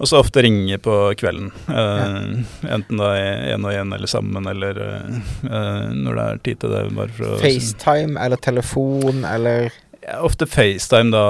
Og 0.00 0.08
så 0.08 0.16
ofte 0.16 0.40
ringe 0.42 0.78
på 0.80 0.94
kvelden. 1.20 1.50
Uh, 1.68 1.74
ja. 1.76 2.74
Enten 2.76 2.96
da 2.96 3.10
én 3.52 3.66
og 3.66 3.72
én 3.72 3.94
eller 3.94 4.08
sammen, 4.08 4.46
eller 4.48 4.80
uh, 4.80 5.92
når 5.92 6.14
det 6.14 6.24
er 6.24 6.38
tid 6.44 6.60
til 6.62 6.70
det. 6.70 6.94
Bare 6.96 7.12
for 7.18 7.36
FaceTime 7.42 8.16
eller 8.24 8.36
telefon 8.36 9.24
eller 9.28 9.68
Ofte 10.20 10.46
FaceTime, 10.48 11.12
da, 11.12 11.22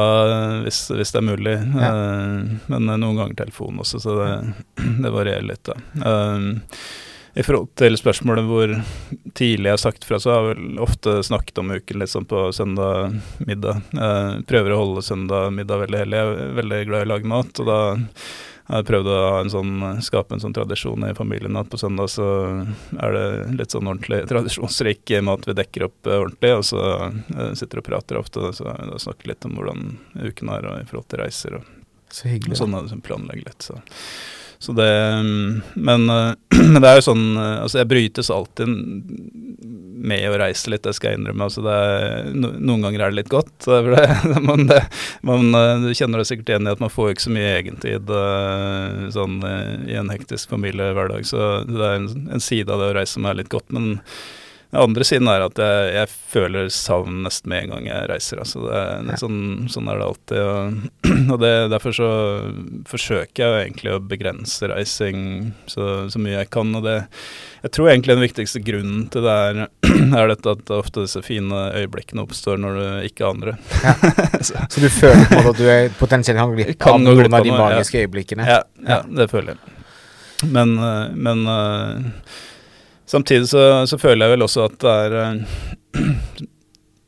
hvis, 0.64 0.84
hvis 0.94 1.12
det 1.14 1.20
er 1.20 1.26
mulig. 1.26 1.56
Ja. 1.58 1.90
Uh, 1.90 2.56
men 2.70 2.90
noen 2.90 3.18
ganger 3.18 3.38
telefon 3.44 3.80
også, 3.82 4.00
så 4.02 4.16
det, 4.20 4.32
det 5.04 5.14
varierer 5.14 5.46
litt, 5.46 5.66
da. 5.66 5.78
I 7.38 7.44
forhold 7.46 7.68
til 7.78 7.94
spørsmålet 7.94 8.46
hvor 8.48 8.72
tidlig 9.38 9.68
jeg 9.68 9.76
har 9.76 9.82
sagt 9.82 10.06
fra, 10.06 10.18
så 10.18 10.32
har 10.32 10.40
jeg 10.48 10.56
vel 10.56 10.80
ofte 10.82 11.12
snakket 11.22 11.60
om 11.62 11.70
uken 11.76 12.00
litt 12.02 12.10
sånn 12.10 12.26
på 12.26 12.48
søndag 12.54 13.14
middag. 13.46 13.84
prøver 14.50 14.74
å 14.74 14.80
holde 14.80 15.04
søndag 15.06 15.52
middag 15.54 15.84
veldig 15.84 16.00
hellig. 16.02 16.18
Jeg 16.18 16.40
er 16.48 16.56
veldig 16.58 16.80
glad 16.88 17.04
i 17.04 17.06
å 17.06 17.10
lage 17.12 17.30
mat, 17.30 17.62
og 17.62 17.70
da 17.70 17.78
jeg 18.70 18.84
har 18.84 18.86
prøvd 18.86 19.08
å 19.10 19.20
en 19.40 19.48
sånn, 19.50 19.72
skape 20.06 20.36
en 20.36 20.42
sånn 20.44 20.54
tradisjon 20.54 21.02
i 21.08 21.14
familien 21.18 21.58
at 21.58 21.70
på 21.72 21.78
søndag 21.80 22.06
så 22.12 22.26
er 23.02 23.16
det 23.16 23.24
litt 23.58 23.74
sånn 23.74 23.88
ordentlig 23.90 24.20
tradisjonsrik 24.30 25.10
mat 25.26 25.48
vi 25.48 25.56
dekker 25.58 25.88
opp 25.88 26.06
eh, 26.06 26.20
ordentlig, 26.22 26.52
og 26.54 26.66
så 26.68 26.84
uh, 27.10 27.50
sitter 27.58 27.82
og 27.82 27.88
prater 27.88 28.20
ofte 28.20 28.52
så 28.54 28.70
da 28.70 29.00
snakker 29.02 29.32
litt 29.32 29.48
om 29.48 29.56
hvordan 29.58 29.96
uken 30.22 30.52
er 30.54 30.68
og 30.70 30.76
i 30.78 30.86
forhold 30.86 31.08
til 31.10 31.22
reiser 31.24 31.58
og, 31.58 31.72
så 32.14 32.30
hyggelig, 32.30 32.60
og 32.60 32.62
sånn. 32.62 32.78
som 32.92 33.02
Planlegger 33.02 33.50
litt. 33.50 33.66
Så. 33.66 33.80
Så 34.62 34.74
det 34.78 34.86
mm, 34.86 35.60
men, 35.74 36.06
eh, 36.14 36.32
men, 36.70 36.78
det 36.78 36.92
er 36.92 37.00
jo 37.00 37.06
sånn 37.08 37.26
Altså, 37.40 37.80
jeg 37.80 37.90
brytes 37.90 38.30
alltid 38.30 38.70
med 40.00 40.24
å 40.30 40.38
reise 40.40 40.72
litt, 40.72 40.82
det 40.86 40.94
skal 40.96 41.12
jeg 41.12 41.20
innrømme. 41.20 41.46
Altså, 41.46 41.64
er, 41.68 42.30
noen 42.34 42.84
ganger 42.86 43.04
er 43.04 43.12
det 43.12 43.20
litt 43.20 43.32
godt. 43.32 43.52
Det, 43.90 44.40
man, 44.44 44.66
det, 44.68 44.80
man, 45.26 45.50
du 45.82 45.90
kjenner 45.96 46.20
deg 46.20 46.28
sikkert 46.28 46.52
igjen 46.52 46.68
i 46.68 46.72
at 46.72 46.82
man 46.82 46.92
får 46.92 47.12
ikke 47.12 47.24
så 47.24 47.32
mye 47.34 47.54
egentid 47.58 48.12
eh, 48.14 49.00
sånn, 49.14 49.38
i 49.90 49.96
en 49.98 50.12
hektisk 50.12 50.52
familiehverdag. 50.52 51.26
Så 51.28 51.40
det 51.68 51.80
er 51.80 51.98
en, 51.98 52.08
en, 52.30 52.44
side 52.44 52.70
av 52.72 52.82
det 52.82 52.92
å 52.92 52.96
reise 52.96 53.16
som 53.16 53.26
er 53.28 53.40
litt 53.40 53.50
godt. 53.52 53.68
Men 53.74 53.98
Den 54.70 54.84
andre 54.84 55.04
siden 55.06 55.26
er 55.26 55.42
at 55.42 55.58
jeg, 55.58 55.86
jeg 55.96 56.08
føler 56.30 56.68
savn 56.70 57.24
nesten 57.24 57.50
med 57.50 57.64
en 57.64 57.72
gang 57.72 57.86
jeg 57.88 58.06
reiser. 58.06 58.38
Altså 58.38 58.60
det, 58.62 58.82
det, 59.08 59.16
sånn, 59.18 59.40
sånn, 59.72 59.88
er 59.90 59.98
det 59.98 60.06
alltid. 60.06 60.42
Og, 60.46 61.00
og 61.34 61.40
det, 61.42 61.50
derfor 61.72 61.96
så 61.96 62.10
forsøker 62.86 63.42
jeg 63.42 63.64
egentlig 63.64 63.96
å 63.96 64.02
begrense 64.12 64.70
reising 64.70 65.24
så, 65.66 65.88
så, 66.12 66.22
mye 66.22 66.36
jeg 66.36 66.50
kan. 66.54 66.70
Og 66.78 66.86
det, 66.86 66.94
jeg 67.64 67.74
tror 67.74 67.90
egentlig 67.90 68.14
den 68.14 68.26
viktigste 68.28 68.62
grunnen 68.62 69.08
til 69.10 69.26
det 69.26 69.34
er, 69.48 69.60
er 70.20 70.30
dette 70.36 70.54
at 70.54 70.70
ofte 70.78 71.02
disse 71.08 71.24
fine 71.26 71.64
øyeblikkene 71.80 72.22
oppstår 72.22 72.62
når 72.62 72.78
du 72.78 72.84
ikke 73.10 73.26
har 73.26 73.34
andre. 73.34 73.56
Ja. 73.82 73.96
så. 74.46 74.54
så. 74.70 74.84
du 74.84 74.86
føler 74.86 75.26
på 75.26 75.40
en 75.40 75.48
måte 75.48 75.56
at 75.56 75.64
du 75.64 75.72
er 75.74 75.98
potensielt 75.98 76.38
kan 76.38 76.54
glippe 76.54 76.94
av 76.94 77.02
noen 77.02 77.40
av 77.40 77.42
de 77.42 77.58
magiske 77.58 77.98
ja. 77.98 78.06
øyeblikkene? 78.06 78.46
Ja, 78.46 78.62
ja, 78.86 79.02
det 79.18 79.26
føler 79.34 79.56
jeg. 79.56 79.76
Men, 80.54 80.78
eh, 80.78 81.10
men 81.20 81.42
uh, 81.44 82.38
Samtidig 83.10 83.48
så, 83.50 83.86
så, 83.90 83.98
føler 83.98 84.26
jeg 84.26 84.36
vel 84.36 84.46
også 84.46 84.68
at 84.68 84.78
det 84.84 84.94
er 85.04 85.18
eh, 85.24 85.60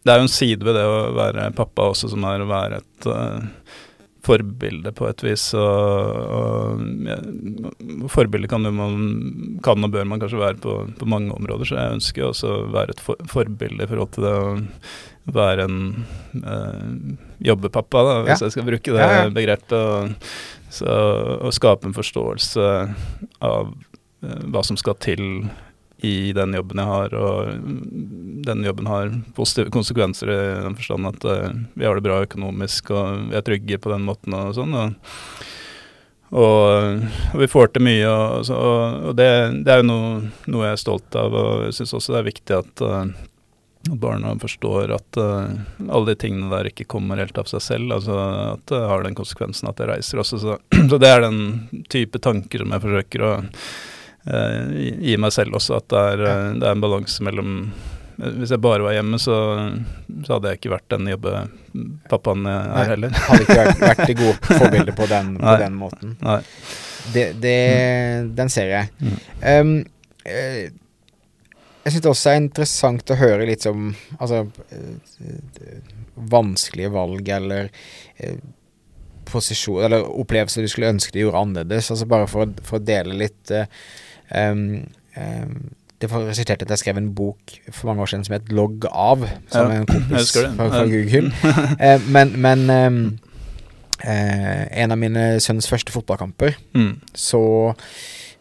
Det 0.02 0.10
er 0.10 0.18
jo 0.18 0.26
en 0.26 0.32
side 0.34 0.66
ved 0.66 0.74
det 0.74 0.82
å 0.82 1.12
være 1.14 1.52
pappa 1.54 1.92
også, 1.92 2.08
som 2.10 2.24
er 2.26 2.42
å 2.42 2.48
være 2.50 2.80
et 2.80 3.06
uh, 3.06 3.44
forbilde 4.26 4.90
på 4.98 5.06
et 5.06 5.22
vis. 5.22 5.44
Og, 5.54 6.16
og 6.26 6.82
ja, 7.06 7.18
forbilde 8.10 8.50
kan, 8.50 8.66
man, 8.74 8.96
kan 9.62 9.86
og 9.86 9.94
bør 9.94 10.10
man 10.10 10.18
kanskje 10.18 10.42
være 10.42 10.58
på, 10.64 10.74
på, 10.98 11.06
mange 11.06 11.30
områder, 11.36 11.70
så 11.70 11.78
jeg 11.78 12.00
ønsker 12.00 12.26
også 12.32 12.50
å 12.50 12.58
være 12.74 12.96
et 12.96 13.04
for, 13.06 13.22
forbilde 13.30 13.86
i 13.86 13.92
forhold 13.92 14.10
til 14.16 14.26
det 14.26 14.34
å 14.40 14.52
være 15.38 15.68
en 15.70 15.80
uh, 16.42 17.16
jobbepappa, 17.52 18.02
da, 18.08 18.20
hvis 18.26 18.40
ja. 18.40 18.48
jeg 18.48 18.56
skal 18.58 18.70
bruke 18.72 18.98
det 18.98 19.06
ja, 19.06 19.24
begrepet. 19.38 19.78
Og, 19.78 20.30
så, 20.82 21.00
og 21.38 21.54
skape 21.54 21.86
en 21.86 21.94
forståelse 21.94 22.70
av 23.46 23.76
hva 24.50 24.66
som 24.66 24.74
skal 24.78 24.98
til 24.98 25.22
i 26.02 26.32
den 26.34 26.54
jobben 26.56 26.82
jeg 26.82 26.90
har, 26.90 27.14
og 27.14 27.66
den 28.46 28.64
jobben 28.66 28.90
har 28.90 29.12
positive 29.36 29.70
konsekvenser 29.74 30.32
i 30.34 30.38
den 30.64 30.76
forstand 30.78 31.10
at 31.12 31.26
uh, 31.28 31.48
vi 31.78 31.86
har 31.86 31.98
det 31.98 32.04
bra 32.06 32.20
økonomisk 32.26 32.90
og 32.90 33.28
vi 33.30 33.38
er 33.38 33.46
trygge 33.46 33.78
på 33.78 33.92
den 33.92 34.06
måten 34.06 34.34
og 34.34 34.54
sånn. 34.56 34.74
Og, 34.74 35.18
og, 36.32 37.02
og 37.32 37.42
vi 37.42 37.50
får 37.52 37.74
til 37.74 37.86
mye, 37.86 38.08
og, 38.08 38.50
og 38.50 39.12
det, 39.18 39.28
det, 39.62 39.68
er 39.70 39.82
jo 39.82 39.90
noe, 39.90 40.14
noe, 40.48 40.64
jeg 40.66 40.78
er 40.78 40.82
stolt 40.82 41.20
av. 41.20 41.36
Og 41.36 41.68
jeg 41.68 41.76
syns 41.78 41.94
også 41.98 42.16
det 42.16 42.22
er 42.22 42.30
viktig 42.32 42.58
at, 42.58 42.82
uh, 42.82 43.28
barna 43.90 44.38
forstår 44.38 44.92
at 44.94 45.18
uh, 45.18 45.50
alle 45.88 46.12
de 46.12 46.18
tingene 46.18 46.50
der 46.52 46.70
ikke 46.70 46.86
kommer 46.90 47.20
helt 47.20 47.38
av 47.38 47.50
seg 47.50 47.62
selv. 47.64 47.94
altså 47.98 48.18
At 48.52 48.66
det 48.70 48.82
har 48.90 49.06
den 49.06 49.18
konsekvensen 49.18 49.70
at 49.70 49.82
jeg 49.82 49.90
reiser 49.90 50.22
også. 50.22 50.38
Så, 50.42 50.58
så 50.90 51.00
det 51.02 51.10
er 51.10 51.26
den 51.26 51.84
type 51.92 52.22
tanker 52.22 52.62
som 52.62 52.74
jeg 52.74 52.86
forsøker 52.86 53.26
å 53.26 53.32
uh, 54.30 54.70
gi 55.02 55.16
meg 55.20 55.32
selv 55.34 55.58
også, 55.58 55.80
at 55.80 55.88
det 55.92 56.02
er, 56.12 56.22
uh, 56.26 56.52
det 56.58 56.68
er 56.68 56.76
en 56.76 56.84
balanse 56.84 57.24
mellom 57.24 57.56
eh, 57.62 58.36
hvis 58.38 58.52
jeg 58.54 58.62
bare 58.62 58.84
var 58.86 58.96
hjemme, 58.96 59.18
så, 59.22 59.38
så 60.26 60.36
hadde 60.36 60.52
jeg 60.52 60.60
ikke 60.60 60.74
vært 60.74 60.92
den 60.94 61.10
jobbepappaen 61.14 62.46
jeg 62.50 62.84
er 62.84 62.92
heller. 62.92 63.18
hadde 63.26 63.46
ikke 63.46 63.58
vært, 63.58 63.82
vært 63.82 64.04
det 64.06 64.18
gode 64.20 64.36
forbildet 64.62 64.98
på 64.98 65.08
den, 65.10 65.34
på 65.40 65.56
den 65.64 65.80
måten. 65.80 66.14
Nei. 66.22 66.38
Det, 67.12 67.26
det, 67.42 67.58
mm. 67.66 68.30
Den 68.38 68.52
ser 68.52 68.70
jeg. 68.70 68.92
Mm. 69.02 69.18
Um, 69.42 69.74
uh, 70.28 70.64
jeg 71.82 71.96
syns 71.96 72.04
det 72.04 72.12
også 72.12 72.30
er 72.30 72.38
interessant 72.38 73.10
å 73.10 73.18
høre 73.18 73.46
litt 73.48 73.64
om 73.66 73.88
altså, 74.22 74.44
vanskelige 76.30 76.92
valg 76.94 77.26
eller 77.34 77.72
posisjon 79.26 79.82
Eller 79.88 80.04
opplevelser 80.06 80.62
du 80.62 80.70
skulle 80.70 80.92
ønske 80.92 81.14
du 81.14 81.24
gjorde 81.24 81.42
annerledes. 81.42 81.90
Altså 81.90 82.06
bare 82.06 82.28
for, 82.30 82.52
for 82.66 82.78
å 82.78 82.86
dele 82.86 83.18
litt 83.24 83.52
Um, 84.34 84.86
um, 85.16 85.72
det 86.02 86.10
resulterte 86.10 86.64
at 86.66 86.70
jeg 86.70 86.78
skrev 86.78 86.96
en 86.98 87.14
bok 87.14 87.52
for 87.70 87.86
mange 87.86 88.02
år 88.02 88.06
siden 88.10 88.24
som 88.24 88.32
het 88.32 88.48
'Logg 88.52 88.84
av', 88.90 89.28
som 89.48 89.70
ja, 89.70 89.76
en 89.80 89.86
kompis 89.86 90.32
fra, 90.32 90.68
fra 90.68 90.84
Google. 90.84 91.32
uh, 91.78 92.00
men, 92.14 92.40
men 92.40 92.70
um, 92.70 93.18
uh, 94.04 94.64
en 94.72 94.90
av 94.90 94.98
mine 94.98 95.40
sønns 95.40 95.68
første 95.70 95.92
fotballkamper, 95.92 96.58
mm. 96.74 97.00
så 97.14 97.74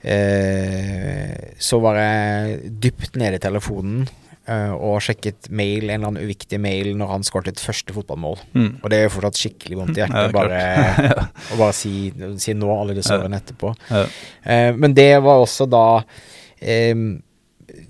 uh, 0.06 1.36
Så 1.60 1.80
var 1.80 1.96
jeg 1.96 2.60
dypt 2.84 3.16
nede 3.16 3.36
i 3.36 3.40
telefonen 3.40 4.08
og 4.50 4.98
sjekket 5.06 5.52
mail, 5.54 5.86
en 5.86 5.92
eller 5.94 6.10
annen 6.10 6.26
uviktig 6.26 6.58
mail 6.60 6.96
når 6.98 7.12
han 7.14 7.26
skåret 7.26 7.52
et 7.54 7.62
første 7.62 7.94
fotballmål. 7.94 8.40
Mm. 8.58 8.70
Og 8.82 8.88
det 8.92 9.04
jo 9.04 9.12
fortsatt 9.14 9.42
skikkelig 9.42 9.78
vondt 9.78 10.00
i 10.00 10.02
hjertet 10.02 10.22
ja, 10.26 10.32
bare, 10.34 11.26
å 11.54 11.60
bare 11.60 11.76
si, 11.78 11.94
si, 12.42 12.56
nå, 12.58 12.72
alle 12.74 12.98
disse 12.98 13.16
årene 13.16 13.42
etterpå. 13.42 13.74
Ja. 13.92 14.06
Uh, 14.46 14.72
men 14.82 14.98
det 14.98 15.12
var 15.24 15.44
også 15.44 15.70
da 15.70 15.86
um, 16.02 17.12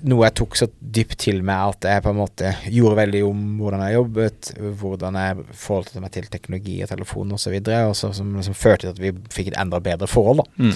noe 0.05 0.25
jeg 0.27 0.35
tok 0.37 0.57
så 0.59 0.67
dypt 0.79 1.17
til 1.23 1.41
meg 1.45 1.75
at 1.75 1.87
jeg 1.89 2.03
på 2.05 2.11
en 2.11 2.19
måte 2.19 2.53
gjorde 2.67 2.99
veldig 2.99 3.21
om 3.25 3.43
hvordan 3.61 3.83
jeg 3.85 3.97
jobbet, 3.97 4.51
hvordan 4.81 5.19
jeg 5.21 5.45
forholdt 5.63 6.01
meg 6.03 6.13
til 6.15 6.27
teknologi 6.33 6.79
og 6.83 6.91
telefon 6.91 7.35
osv., 7.37 7.55
og, 7.61 7.71
og 7.91 7.95
så, 7.97 8.11
som 8.17 8.35
liksom 8.37 8.57
førte 8.57 8.87
til 8.87 8.93
at 8.95 9.01
vi 9.01 9.13
fikk 9.33 9.53
et 9.53 9.61
enda 9.61 9.81
bedre 9.83 10.09
forhold. 10.09 10.43
da. 10.43 10.67
Mm. 10.67 10.75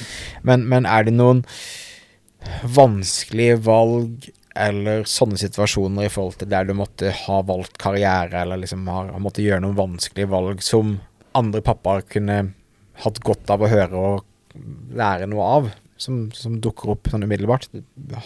Men, 0.49 0.65
men 0.73 0.89
er 0.89 1.07
det 1.07 1.15
noen 1.15 1.43
vanskelige 2.75 3.59
valg 3.65 4.27
eller 4.55 5.03
sånne 5.09 5.37
situasjoner 5.39 6.07
i 6.07 6.11
forhold 6.11 6.37
til 6.39 6.49
der 6.51 6.67
du 6.67 6.73
måtte 6.77 7.11
ha 7.25 7.39
valgt 7.45 7.77
karriere, 7.81 8.41
eller 8.41 8.61
liksom 8.61 8.87
har, 8.87 9.11
har 9.11 9.23
måttet 9.23 9.45
gjøre 9.45 9.63
noen 9.65 9.77
vanskelige 9.77 10.31
valg 10.31 10.63
som 10.63 10.97
andre 11.35 11.61
pappaer 11.65 12.05
kunne 12.07 12.37
hatt 13.03 13.19
godt 13.27 13.51
av 13.51 13.65
å 13.65 13.71
høre 13.71 14.03
og 14.09 14.93
lære 14.95 15.27
noe 15.27 15.47
av, 15.57 15.71
som, 15.99 16.29
som 16.35 16.59
dukker 16.63 16.93
opp 16.95 17.09
sånn 17.11 17.25
umiddelbart. 17.27 17.67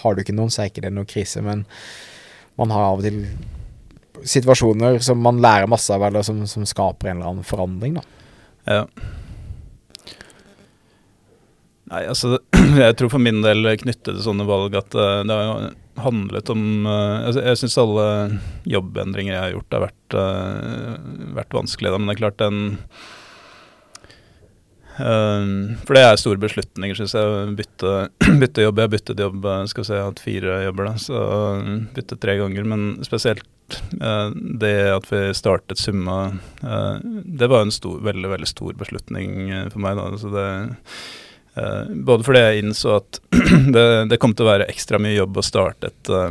Har 0.04 0.15
du 0.15 0.22
ikke 0.22 0.36
noen, 0.38 0.54
så 0.54 0.63
er 0.63 0.72
ikke 0.72 0.86
det 0.86 0.94
noen 0.94 1.10
krise, 1.10 1.42
men 1.46 1.65
man 2.60 2.74
har 2.76 2.92
av 2.92 3.02
og 3.02 3.08
til 3.08 3.24
situasjoner 4.30 5.00
som 5.06 5.22
man 5.24 5.39
lærer 5.42 5.70
masse 5.72 5.94
av, 5.94 6.04
eller 6.06 6.26
som, 6.28 6.44
som 6.50 6.65
skaper 6.68 7.10
en 7.10 7.20
eller 7.20 7.34
annen 7.34 7.48
forandring, 7.48 7.98
da. 7.98 8.06
Ja. 8.70 8.84
Nei, 11.89 12.04
altså 12.06 12.38
jeg 12.84 12.98
tror 13.00 13.10
for 13.15 13.24
min 13.24 13.42
del 13.42 13.65
knyttet 13.82 14.12
til 14.12 14.22
sånne 14.22 14.46
valg 14.50 14.76
at 14.78 14.94
uh, 14.94 15.22
det 15.26 15.34
har 15.34 15.48
jo 15.48 15.72
handlet 16.04 16.50
om 16.54 16.64
uh, 16.88 17.28
altså, 17.28 17.44
Jeg 17.46 17.62
syns 17.62 17.78
alle 17.82 18.08
jobbendringer 18.70 19.36
jeg 19.36 19.44
har 19.44 19.56
gjort 19.56 19.78
har 19.78 19.86
vært, 19.88 20.18
uh, 20.18 21.32
vært 21.38 21.56
vanskelige, 21.56 21.98
men 21.98 22.12
det 22.12 22.18
er 22.18 22.24
klart 22.26 22.44
den 22.44 22.62
For 25.00 25.96
det 25.96 26.02
er 26.04 26.18
store 26.20 26.42
beslutninger, 26.44 26.98
syns 26.98 27.14
jeg. 27.16 27.52
Bytte, 27.56 27.92
bytte 28.42 28.66
jobb. 28.66 28.82
Jeg 28.84 28.92
byttet 28.92 29.22
jobb, 29.24 29.46
skal 29.72 29.86
vi 29.86 29.88
si, 29.88 29.94
jeg 29.94 30.04
har 30.04 30.10
hatt 30.10 30.20
fire 30.20 30.58
jobber, 30.66 30.90
da, 30.90 31.00
så 31.00 31.22
byttet 31.96 32.20
tre 32.20 32.36
ganger. 32.42 32.68
Men 32.68 32.84
spesielt 33.08 33.48
det 34.60 34.74
at 34.92 35.08
vi 35.08 35.22
startet 35.38 35.80
Summa, 35.80 36.18
det 37.24 37.48
var 37.48 37.64
en 37.64 37.72
stor, 37.72 38.02
veldig, 38.10 38.28
veldig 38.34 38.52
stor 38.52 38.76
beslutning 38.82 39.54
for 39.72 39.80
meg. 39.86 39.96
da, 40.02 40.20
så 40.20 40.34
det 40.36 40.50
Uh, 40.50 41.09
både 41.90 42.24
fordi 42.28 42.42
jeg 42.44 42.64
innså 42.64 42.96
at 43.00 43.20
det, 43.76 43.86
det, 44.12 44.20
kom 44.22 44.36
til 44.36 44.46
å 44.46 44.52
være 44.52 44.70
ekstra 44.72 45.00
mye 45.02 45.18
jobb 45.18 45.40
å 45.40 45.46
starte 45.46 45.90
et, 45.92 46.12
uh, 46.14 46.30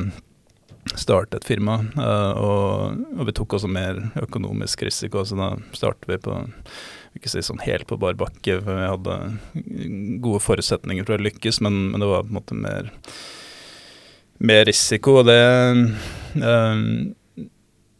starte 0.95 1.41
et 1.41 1.49
firma. 1.49 1.81
Uh, 1.97 2.33
og, 2.39 3.03
og, 3.17 3.25
vi 3.29 3.35
tok 3.37 3.59
også 3.59 3.71
mer 3.73 4.01
økonomisk 4.23 4.87
risiko, 4.89 5.25
så 5.27 5.39
da 5.39 5.51
startet 5.77 6.09
vi 6.11 6.21
på 6.29 6.39
ikke 7.19 7.33
si 7.33 7.43
sånn 7.43 7.63
helt 7.65 7.89
på 7.89 7.99
bar 7.99 8.15
bakke, 8.19 8.61
vi 8.63 8.79
hadde 8.79 9.15
gode 10.23 10.43
forutsetninger 10.45 11.07
for 11.09 11.17
å 11.17 11.25
lykkes, 11.27 11.61
men, 11.65 11.89
men 11.93 12.05
det 12.05 12.11
var 12.11 12.27
på 12.27 12.31
en 12.31 12.39
måte 12.39 12.59
mer, 12.59 12.93
mer 14.39 14.67
risiko. 14.69 15.19
Og 15.23 15.31
det 15.31 15.41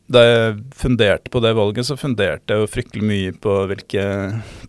da 0.09 0.23
jeg 0.25 0.57
funderte 0.77 1.31
på 1.33 1.41
det 1.45 1.53
valget, 1.57 1.87
så 1.87 1.97
funderte 2.01 2.55
jeg 2.55 2.65
jo 2.65 2.71
fryktelig 2.73 3.05
mye 3.05 3.35
på 3.45 3.55
hvilke 3.69 4.05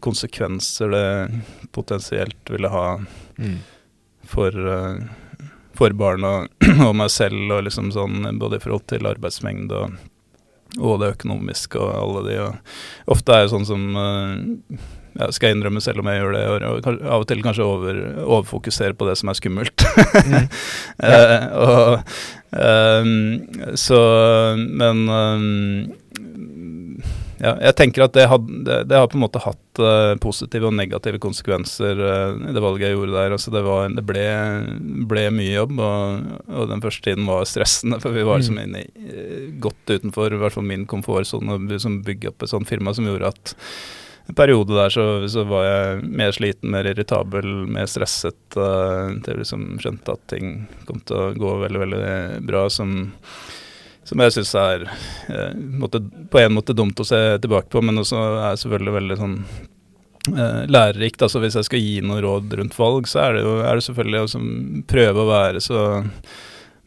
konsekvenser 0.03 0.91
det 0.91 1.07
potensielt 1.75 2.51
ville 2.51 2.71
ha 2.73 2.85
mm. 2.99 3.55
for, 4.27 4.51
uh, 4.51 5.47
for 5.79 5.95
barna 5.95 6.33
og 6.87 6.93
meg 6.99 7.11
selv, 7.15 7.39
og 7.55 7.63
liksom 7.69 7.93
sånn 7.95 8.27
både 8.41 8.59
i 8.59 8.63
forhold 8.65 8.83
til 8.91 9.07
arbeidsmengde 9.07 9.79
og, 9.79 9.95
og 10.77 10.99
det 11.01 11.13
økonomiske 11.15 11.79
og 11.79 11.95
alle 11.95 12.25
de. 12.27 12.39
Og 12.43 13.15
ofte 13.15 13.35
er 13.37 13.47
det 13.47 13.53
sånn 13.55 13.69
som 13.69 13.87
uh, 13.95 14.89
ja, 15.19 15.29
skal 15.35 15.49
jeg 15.49 15.57
innrømme 15.57 15.81
selv 15.83 16.01
om 16.01 16.09
jeg 16.09 16.21
gjør 16.21 16.35
det, 16.35 16.43
og, 16.47 16.89
av 17.03 17.23
og 17.23 17.27
til 17.29 17.43
kanskje 17.43 17.65
over, 17.67 18.01
overfokusere 18.23 18.95
på 18.95 19.07
det 19.09 19.17
som 19.19 19.31
er 19.31 19.39
skummelt. 19.39 19.87
mm. 20.29 20.45
uh, 21.03 21.47
og, 21.67 22.13
um, 22.55 23.73
så 23.79 23.99
Men 24.63 25.03
um, 25.11 25.89
ja, 27.39 27.53
jeg 27.69 27.75
tenker 27.79 28.03
at 28.03 28.15
det, 28.15 28.25
had, 28.27 28.47
det, 28.67 28.81
det, 28.89 28.97
har 28.99 29.07
på 29.11 29.15
en 29.15 29.23
måte 29.23 29.39
hatt 29.43 29.79
uh, 29.79 30.15
positive 30.19 30.67
og 30.67 30.75
negative 30.75 31.21
konsekvenser, 31.23 31.99
uh, 31.99 32.49
det 32.51 32.63
valget 32.63 32.89
jeg 32.89 32.97
gjorde 32.97 33.15
der. 33.15 33.35
Altså 33.35 33.53
det, 33.55 33.61
var, 33.63 33.87
det 33.95 34.03
ble, 34.07 34.25
ble, 35.07 35.27
mye 35.35 35.53
jobb, 35.53 35.77
og, 35.79 36.33
og, 36.47 36.65
den 36.71 36.83
første 36.83 37.05
tiden 37.07 37.29
var 37.29 37.47
stressende. 37.47 38.01
For 38.03 38.15
vi 38.15 38.27
var 38.27 38.41
liksom 38.41 38.59
mm. 38.59 38.65
inne 38.67 38.83
i, 38.83 39.45
godt 39.63 39.95
utenfor 39.95 40.35
i 40.35 40.41
hvert 40.41 40.55
fall 40.55 40.67
min 40.67 40.83
komfortsone, 40.89 41.79
som 41.79 42.01
bygge 42.07 42.33
opp 42.33 42.43
et 42.43 42.51
sånt 42.51 42.67
firma 42.71 42.95
som 42.95 43.07
gjorde 43.07 43.31
at 43.31 43.55
en 44.29 44.35
periode 44.35 44.75
der 44.75 44.91
så, 44.93 45.03
så, 45.27 45.43
var 45.49 45.63
jeg 45.65 46.03
mer 46.05 46.33
sliten, 46.35 46.69
mer 46.69 46.85
irritabel, 46.85 47.47
mer 47.65 47.87
stresset. 47.89 48.37
Uh, 48.53 49.15
til 49.23 49.33
jeg 49.33 49.39
liksom 49.41 49.63
skjønte 49.81 50.13
at 50.13 50.21
ting 50.29 50.51
kom 50.85 51.01
til 51.01 51.17
å 51.17 51.31
gå 51.33 51.55
veldig, 51.63 51.81
veldig 51.81 52.11
bra. 52.45 52.67
Som, 52.69 53.09
som 54.05 54.21
jeg 54.21 54.35
syns 54.35 54.53
er 54.61 54.85
uh, 54.85 55.49
måtte, 55.81 56.03
på 56.29 56.43
en 56.43 56.53
måte 56.53 56.77
dumt 56.77 57.01
å 57.01 57.07
se 57.09 57.17
tilbake 57.41 57.73
på, 57.73 57.81
men 57.81 58.03
også 58.03 58.21
er 58.51 58.61
selvfølgelig 58.61 58.95
veldig 58.99 59.19
sånn 59.23 59.35
uh, 60.35 60.61
lærerikt. 60.69 61.25
Altså 61.25 61.41
Hvis 61.41 61.57
jeg 61.57 61.71
skal 61.71 61.83
gi 61.87 61.97
noen 62.05 62.21
råd 62.27 62.53
rundt 62.61 62.77
valg, 62.77 63.09
så 63.09 63.25
er 63.25 63.39
det 63.39 63.43
jo 63.47 63.57
er 63.63 63.81
det 63.81 63.87
selvfølgelig 63.89 64.21
å 64.21 64.45
prøve 64.93 65.25
å 65.25 65.29
være 65.33 65.65
så 65.65 65.83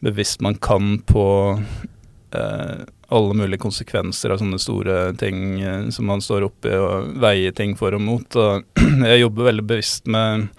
bevisst 0.03 0.39
man 0.43 0.55
kan 0.63 0.95
på 1.11 1.27
uh, 1.59 2.87
alle 3.13 3.35
mulige 3.37 3.61
konsekvenser 3.61 4.33
av 4.33 4.41
sånne 4.41 4.59
store 4.61 4.97
ting 5.19 5.61
eh, 5.61 5.89
som 5.93 6.07
man 6.09 6.23
står 6.23 6.47
oppi 6.47 6.73
og 6.77 7.13
veier 7.21 7.53
ting 7.55 7.77
for 7.79 7.95
og 7.95 8.01
mot. 8.01 8.39
Og 8.39 8.81
jeg 9.11 9.21
jobber 9.21 9.51
veldig 9.51 9.67
bevisst 9.69 10.09
med 10.11 10.49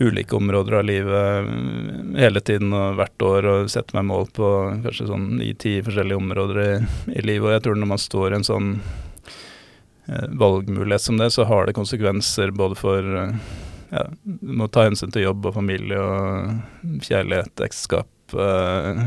ulike 0.00 0.36
områder 0.36 0.78
av 0.78 0.84
livet 0.84 1.46
mm, 1.46 2.14
hele 2.16 2.40
tiden 2.40 2.72
og 2.72 2.98
hvert 2.98 3.24
år 3.26 3.48
og 3.50 3.70
setter 3.72 3.98
meg 3.98 4.06
mål 4.08 4.28
på 4.36 4.50
kanskje 4.86 5.08
sånn 5.10 5.26
ni-ti 5.40 5.78
forskjellige 5.84 6.20
områder 6.20 6.60
i, 6.62 6.70
i, 7.16 7.24
livet. 7.24 7.48
Og 7.48 7.56
jeg 7.56 7.64
tror 7.66 7.80
når 7.80 7.90
man 7.94 8.04
står 8.04 8.30
i 8.30 8.38
en 8.38 8.46
sånn 8.46 8.70
eh, 8.78 10.28
valgmulighet 10.40 11.04
som 11.04 11.20
det, 11.20 11.32
så 11.34 11.46
har 11.50 11.66
det 11.66 11.76
konsekvenser 11.78 12.54
både 12.56 12.78
for 12.80 13.10
eh, 13.24 13.34
ja, 13.90 14.06
Du 14.22 14.54
må 14.56 14.70
ta 14.70 14.86
hensyn 14.86 15.12
til 15.12 15.26
jobb 15.26 15.50
og 15.50 15.58
familie 15.58 15.98
og 15.98 17.04
kjærlighet, 17.04 17.54
ekteskap 17.66 18.08
Eh, 18.38 19.04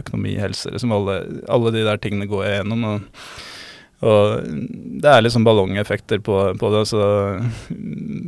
økonomi, 0.00 0.36
helse 0.40 0.70
liksom 0.70 0.92
alle, 0.94 1.18
alle, 1.48 1.74
de 1.74 1.84
der 1.86 2.00
tingene 2.02 2.28
går 2.30 2.44
jeg 2.46 2.56
gjennom. 2.60 2.86
Og, 2.88 3.28
og 4.04 4.48
det 5.02 5.10
er 5.10 5.22
liksom 5.24 5.46
ballongeffekter 5.46 6.20
på, 6.24 6.38
på, 6.60 6.70
det, 6.74 6.82
så 6.90 7.04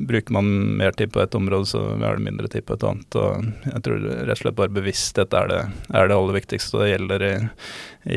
bruker 0.09 0.37
man 0.37 0.51
mer 0.81 0.97
tid 0.97 1.13
på 1.13 1.21
et 1.23 1.37
område, 1.37 1.69
så 1.69 1.83
er 1.97 2.17
det 2.19 2.27
mindre 2.27 2.51
tid 2.53 2.67
på 2.69 2.77
et 2.79 2.87
annet. 2.89 3.19
Og 3.21 3.49
jeg 3.73 3.83
tror 3.87 4.07
rett 4.07 4.37
og 4.37 4.43
slett 4.43 4.61
bare 4.61 4.77
bevissthet 4.79 5.37
er 5.37 5.53
det, 5.53 5.63
er 5.93 6.09
det 6.09 6.19
aller 6.19 6.39
viktigste. 6.41 6.77
Og 6.77 6.85
det 6.85 6.93
gjelder 6.95 7.27
i, 7.27 7.35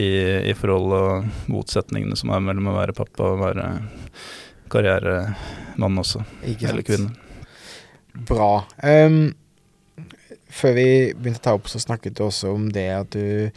i, 0.03 0.09
i 0.53 0.57
forhold 0.57 0.95
og 0.99 1.51
motsetningene 1.51 2.19
som 2.19 2.31
er 2.35 2.45
mellom 2.45 2.71
å 2.71 2.77
være 2.79 2.97
pappa 2.97 3.33
og 3.33 3.43
være 3.43 3.73
karrieremann 4.69 6.03
også. 6.05 6.23
Eller 6.45 6.85
kvinne. 6.85 7.11
Bra. 8.29 8.65
Um 8.83 9.38
før 10.49 10.73
vi 10.77 10.87
begynte 11.13 11.41
å 11.41 11.45
ta 11.45 11.53
opp, 11.57 11.69
så 11.69 11.81
snakket 11.81 12.17
du 12.17 12.25
også 12.25 12.53
om 12.55 12.69
det 12.73 12.87
at 12.95 13.13
du 13.13 13.49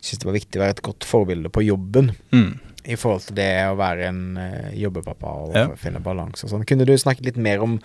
syntes 0.00 0.22
det 0.22 0.28
var 0.28 0.38
viktig 0.38 0.58
å 0.58 0.64
være 0.64 0.76
et 0.78 0.86
godt 0.88 1.06
forbilde 1.08 1.52
på 1.52 1.64
jobben. 1.66 2.12
Mm. 2.32 2.52
I 2.88 2.96
forhold 2.96 3.26
til 3.26 3.36
det 3.36 3.50
å 3.68 3.76
være 3.76 4.06
en 4.08 4.22
uh, 4.40 4.70
jobbepappa 4.78 5.32
og 5.42 5.56
ja. 5.56 5.66
finne 5.76 6.00
balanse 6.00 6.46
og 6.46 6.54
sånn. 6.54 6.64
Kunne 6.68 6.86
du 6.88 6.94
snakke 6.96 7.26
litt 7.26 7.36
mer 7.36 7.60
om 7.64 7.76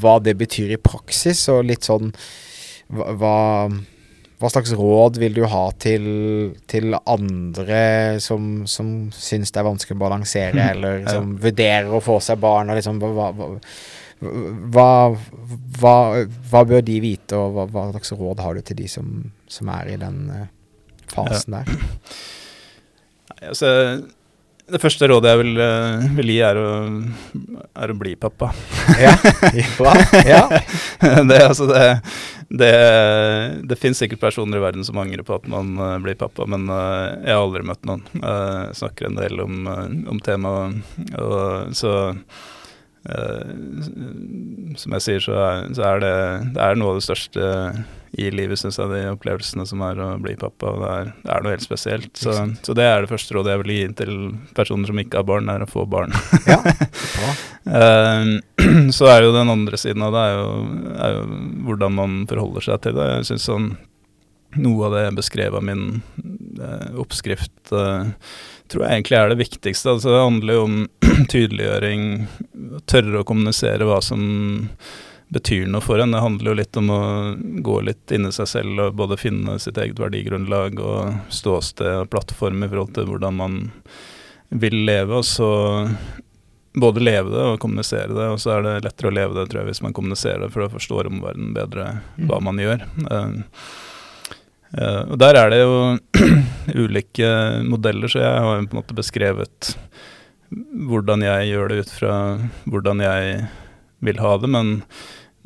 hva 0.00 0.16
det 0.24 0.36
betyr 0.40 0.72
i 0.72 0.80
praksis, 0.80 1.42
og 1.52 1.66
litt 1.68 1.84
sånn 1.84 2.14
hva, 2.88 3.34
hva 4.38 4.50
slags 4.52 4.72
råd 4.78 5.18
vil 5.20 5.36
du 5.36 5.42
ha 5.50 5.64
til, 5.82 6.06
til 6.70 6.96
andre 7.02 7.82
som, 8.22 8.64
som 8.70 9.10
syns 9.12 9.52
det 9.52 9.60
er 9.60 9.68
vanskelig 9.68 9.98
å 9.98 10.04
balansere, 10.06 10.56
mm. 10.56 10.66
eller 10.70 11.06
som 11.10 11.34
ja. 11.34 11.42
vurderer 11.48 11.92
å 11.92 12.02
få 12.04 12.20
seg 12.24 12.40
barn? 12.40 12.72
Og 12.72 12.80
liksom, 12.80 13.02
hva, 13.02 13.30
hva, 13.36 13.50
hva, 14.20 14.90
hva, 15.80 15.96
hva, 16.24 16.64
bør 16.64 16.84
de 16.84 16.98
vite, 17.04 17.36
og 17.36 17.56
hva, 17.56 17.66
hva, 17.68 17.88
slags 17.92 18.14
råd 18.16 18.40
har 18.40 18.56
du 18.56 18.64
til 18.64 18.78
de 18.80 18.88
som, 18.88 19.10
som 19.50 19.68
er 19.74 19.92
i 19.92 19.98
den 20.00 20.22
uh, 20.32 20.46
fasen 21.12 21.58
der? 21.58 21.68
Nei, 23.36 23.42
altså, 23.50 23.68
det 24.72 24.80
første 24.80 25.10
rådet 25.10 25.34
jeg 25.34 25.42
vil, 25.42 25.60
uh, 25.60 26.06
vil 26.16 26.32
gi, 26.32 26.38
er 26.48 26.62
å, 26.62 26.70
er 27.76 27.92
å, 27.92 27.98
bli 28.00 28.14
pappa. 28.16 28.54
ja, 29.04 29.12
bra. 29.76 29.92
Ja. 30.24 30.42
det, 31.28 31.42
altså, 31.42 31.68
det, 31.68 31.84
det, 32.48 32.72
det 33.68 33.80
finnes 33.82 34.00
sikkert 34.00 34.24
personer 34.24 34.56
i 34.56 34.64
verden 34.64 34.88
som 34.88 35.04
angrer 35.04 35.28
på 35.28 35.36
at 35.36 35.44
man 35.52 35.76
uh, 35.76 35.92
blir 36.00 36.16
pappa, 36.16 36.48
men 36.48 36.70
jeg 36.72 37.36
har 37.36 37.44
aldri 37.44 37.68
møtt 37.68 37.84
noen. 37.84 38.08
Uh, 38.16 38.72
snakker 38.80 39.10
en 39.10 39.20
del 39.20 39.44
om, 39.44 39.64
om 40.08 40.24
temaet, 40.24 40.80
så 41.76 41.96
som 44.76 44.96
jeg 44.96 45.04
sier, 45.04 45.22
så 45.22 45.36
er, 45.38 45.68
så 45.76 45.92
det, 46.02 46.16
det 46.56 46.62
er 46.64 46.78
noe 46.78 46.94
av 46.94 46.98
det 46.98 47.06
største 47.06 47.50
i 48.16 48.30
livet, 48.32 48.58
syns 48.58 48.78
jeg, 48.80 48.88
de 48.88 49.02
opplevelsene 49.12 49.66
som 49.68 49.82
er 49.84 49.98
å 50.00 50.08
bli 50.22 50.36
pappa. 50.40 50.72
Det 50.80 50.92
er, 50.92 51.10
det 51.24 51.32
er 51.34 51.44
noe 51.44 51.52
helt 51.52 51.66
spesielt. 51.66 52.12
Så, 52.16 52.32
så, 52.64 52.76
det 52.76 52.86
er 52.88 53.04
det 53.04 53.10
første 53.10 53.36
rådet 53.36 53.52
jeg 53.52 53.62
vil 53.62 53.74
gi 53.74 53.88
til 53.98 54.14
personer 54.56 54.88
som 54.88 55.02
ikke 55.02 55.20
har 55.20 55.28
barn, 55.28 55.50
er 55.52 55.64
å 55.64 55.68
få 55.68 55.84
barn. 55.90 56.14
ja, 56.48 56.60
uh, 57.68 58.32
så 58.96 59.10
er 59.12 59.26
jo 59.26 59.34
den 59.36 59.52
andre 59.52 59.80
siden 59.80 60.06
av 60.06 60.16
det 60.16 60.24
er 60.24 60.38
jo, 60.38 60.48
er 60.96 61.18
jo 61.18 61.26
hvordan 61.68 61.98
man 61.98 62.16
forholder 62.30 62.68
seg 62.70 62.82
til 62.86 62.96
det. 62.96 63.10
Jeg 63.18 63.28
synes 63.30 63.50
sånn 63.50 63.68
noe 64.56 64.86
av 64.86 64.96
det 64.96 65.04
jeg 65.04 65.16
beskrev 65.18 65.56
av 65.58 65.64
min 65.66 65.82
eh, 66.16 66.92
oppskrift 67.02 67.74
tror 68.72 68.84
jeg 68.84 68.98
egentlig 68.98 69.18
er 69.18 69.32
det 69.32 69.40
viktigste. 69.40 69.96
Altså, 69.96 70.12
det 70.12 70.22
handler 70.22 70.58
jo 70.58 70.64
om 70.66 70.78
tydeliggjøring, 71.32 72.06
tørre 72.90 73.20
å 73.20 73.28
kommunisere 73.28 73.88
hva 73.88 74.00
som 74.04 74.22
betyr 75.28 75.66
noe 75.70 75.82
for 75.82 75.98
en. 76.02 76.14
Det 76.14 76.22
handler 76.22 76.52
jo 76.52 76.58
litt 76.60 76.78
om 76.78 76.92
å 76.94 77.00
gå 77.66 77.80
litt 77.88 78.14
inni 78.14 78.30
seg 78.34 78.50
selv 78.50 78.84
og 78.84 79.00
både 79.00 79.18
finne 79.20 79.58
sitt 79.62 79.78
eget 79.82 79.98
verdigrunnlag 79.98 80.78
og 80.82 81.32
ståsted 81.34 82.04
og 82.04 82.12
plattform 82.12 82.62
i 82.62 82.70
forhold 82.70 82.94
til 82.94 83.10
hvordan 83.10 83.40
man 83.40 83.58
vil 84.54 84.78
leve. 84.86 85.18
Og 85.18 85.26
så 85.26 85.50
både 86.76 87.02
leve 87.02 87.32
det 87.32 87.42
og 87.54 87.60
kommunisere 87.60 88.12
det, 88.12 88.28
og 88.28 88.38
så 88.40 88.58
er 88.58 88.66
det 88.66 88.76
lettere 88.84 89.10
å 89.10 89.16
leve 89.16 89.36
det 89.38 89.46
tror 89.48 89.62
jeg, 89.62 89.72
hvis 89.72 89.82
man 89.84 89.96
kommuniserer 89.96 90.44
det, 90.44 90.50
for 90.52 90.62
da 90.66 90.72
forstår 90.74 91.08
omverdenen 91.08 91.54
bedre 91.56 91.86
hva 92.20 92.38
mm. 92.38 92.44
man 92.44 92.60
gjør. 92.60 92.84
Uh, 93.08 93.38
Uh, 94.74 95.12
og 95.12 95.18
Der 95.22 95.38
er 95.38 95.52
det 95.52 95.60
jo 95.62 95.98
ulike 96.82 97.28
modeller, 97.66 98.10
så 98.10 98.22
jeg 98.22 98.42
har 98.42 98.64
på 98.64 98.74
en 98.74 98.80
måte 98.80 98.96
beskrevet 98.96 99.76
hvordan 100.86 101.24
jeg 101.26 101.50
gjør 101.50 101.70
det 101.70 101.78
ut 101.82 101.90
fra 101.90 102.16
hvordan 102.70 103.02
jeg 103.02 103.46
vil 104.06 104.20
ha 104.22 104.36
det. 104.42 104.50
Men 104.50 104.72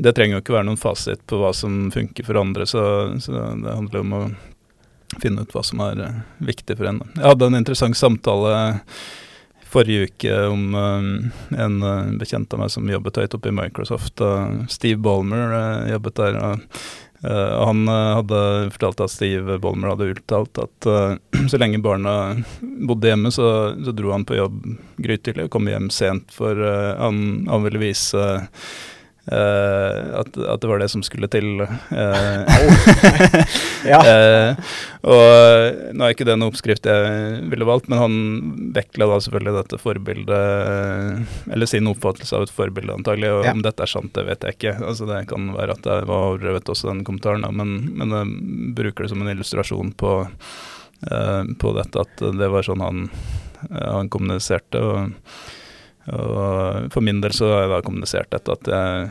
det 0.00 0.14
trenger 0.16 0.38
jo 0.38 0.44
ikke 0.44 0.56
være 0.56 0.68
noen 0.70 0.80
fasit 0.80 1.24
på 1.28 1.40
hva 1.40 1.52
som 1.56 1.88
funker 1.92 2.26
for 2.26 2.40
andre, 2.40 2.66
så, 2.68 2.82
så 3.20 3.32
det 3.32 3.76
handler 3.76 4.04
om 4.04 4.16
å 4.16 4.22
finne 5.20 5.42
ut 5.42 5.52
hva 5.56 5.64
som 5.66 5.82
er 5.84 6.00
uh, 6.00 6.22
viktig 6.44 6.78
for 6.78 6.88
en. 6.88 7.02
Jeg 7.16 7.26
hadde 7.26 7.50
en 7.50 7.60
interessant 7.60 7.98
samtale 7.98 8.54
forrige 9.70 10.08
uke 10.08 10.38
om 10.50 10.74
um, 10.74 11.10
en 11.54 11.76
uh, 11.84 12.08
bekjent 12.18 12.56
av 12.56 12.64
meg 12.64 12.72
som 12.72 12.88
jobbet 12.90 13.20
høyt 13.22 13.36
oppe 13.36 13.52
i 13.52 13.54
Microsoft. 13.54 14.24
Steve 14.72 14.98
Ballmer 15.02 15.86
jobbet 15.92 16.18
der. 16.22 16.40
og 16.40 17.09
Uh, 17.24 17.64
han 17.66 17.88
uh, 17.88 18.14
hadde 18.14 18.70
fortalt 18.72 19.00
at 19.04 19.12
Steve 19.12 19.58
Bolmer 19.60 19.92
hadde 19.92 20.12
uttalt 20.14 20.60
at 20.62 20.86
uh, 20.88 21.16
så 21.52 21.60
lenge 21.60 21.82
barna 21.84 22.14
bodde 22.60 23.10
hjemme, 23.10 23.32
så, 23.34 23.74
så 23.84 23.92
dro 23.92 24.14
han 24.14 24.24
på 24.24 24.38
jobb 24.38 24.62
grytidlig 24.96 25.48
og 25.48 25.52
kom 25.52 25.68
hjem 25.68 25.90
sent, 25.92 26.32
for 26.32 26.56
han, 26.56 27.20
han, 27.48 27.66
ville 27.66 27.82
vise 27.82 28.24
Uh, 29.30 30.18
at, 30.18 30.34
at, 30.34 30.60
det 30.60 30.66
var 30.66 30.80
det 30.82 30.88
som 30.90 31.04
skulle 31.06 31.28
til. 31.30 31.60
Uh, 31.62 32.46
ja. 33.92 34.00
uh, 34.02 34.70
og 35.06 35.92
nå 35.94 36.02
er 36.02 36.14
ikke 36.16 36.26
det 36.26 36.34
noen 36.34 36.50
oppskrift 36.50 36.88
jeg 36.90 37.36
ville 37.52 37.68
valgt, 37.68 37.86
men 37.92 38.02
han 38.02 38.16
vektla 38.74 39.06
da 39.06 39.20
selvfølgelig 39.22 39.54
dette 39.54 39.78
forbildet 39.80 41.46
Eller 41.54 41.70
sin 41.70 41.86
oppfattelse 41.88 42.34
av 42.36 42.48
et 42.48 42.54
forbilde, 42.54 42.96
antagelig. 42.96 43.30
Og 43.36 43.46
ja. 43.46 43.54
om 43.54 43.62
dette 43.62 43.86
er 43.86 43.92
sant, 43.92 44.10
det 44.18 44.26
vet 44.26 44.48
jeg 44.48 44.58
ikke. 44.58 44.74
Altså 44.82 45.06
Det 45.08 45.22
kan 45.30 45.52
være 45.54 45.78
at 45.78 45.86
jeg 45.86 46.10
var 46.10 46.26
overdrevet 46.32 46.74
også, 46.74 46.90
den 46.90 47.06
kommentaren, 47.06 47.46
men, 47.54 47.76
men 48.02 48.16
jeg 48.18 48.74
bruker 48.82 49.06
det 49.06 49.14
som 49.14 49.22
en 49.22 49.30
illustrasjon 49.30 49.94
på, 50.00 50.16
på 51.62 51.72
dette, 51.78 52.02
at 52.02 52.26
det 52.42 52.50
var 52.50 52.66
sånn 52.66 52.82
han, 52.82 53.06
han 53.70 54.10
kommuniserte. 54.10 54.82
og 54.82 55.56
og 56.08 56.88
for 56.94 57.04
min 57.04 57.20
del 57.20 57.34
så 57.36 57.50
har 57.52 57.66
jeg 57.66 57.72
da 57.74 57.82
kommunisert 57.84 58.32
dette 58.32 58.54
at 58.56 58.70
jeg, 58.72 59.10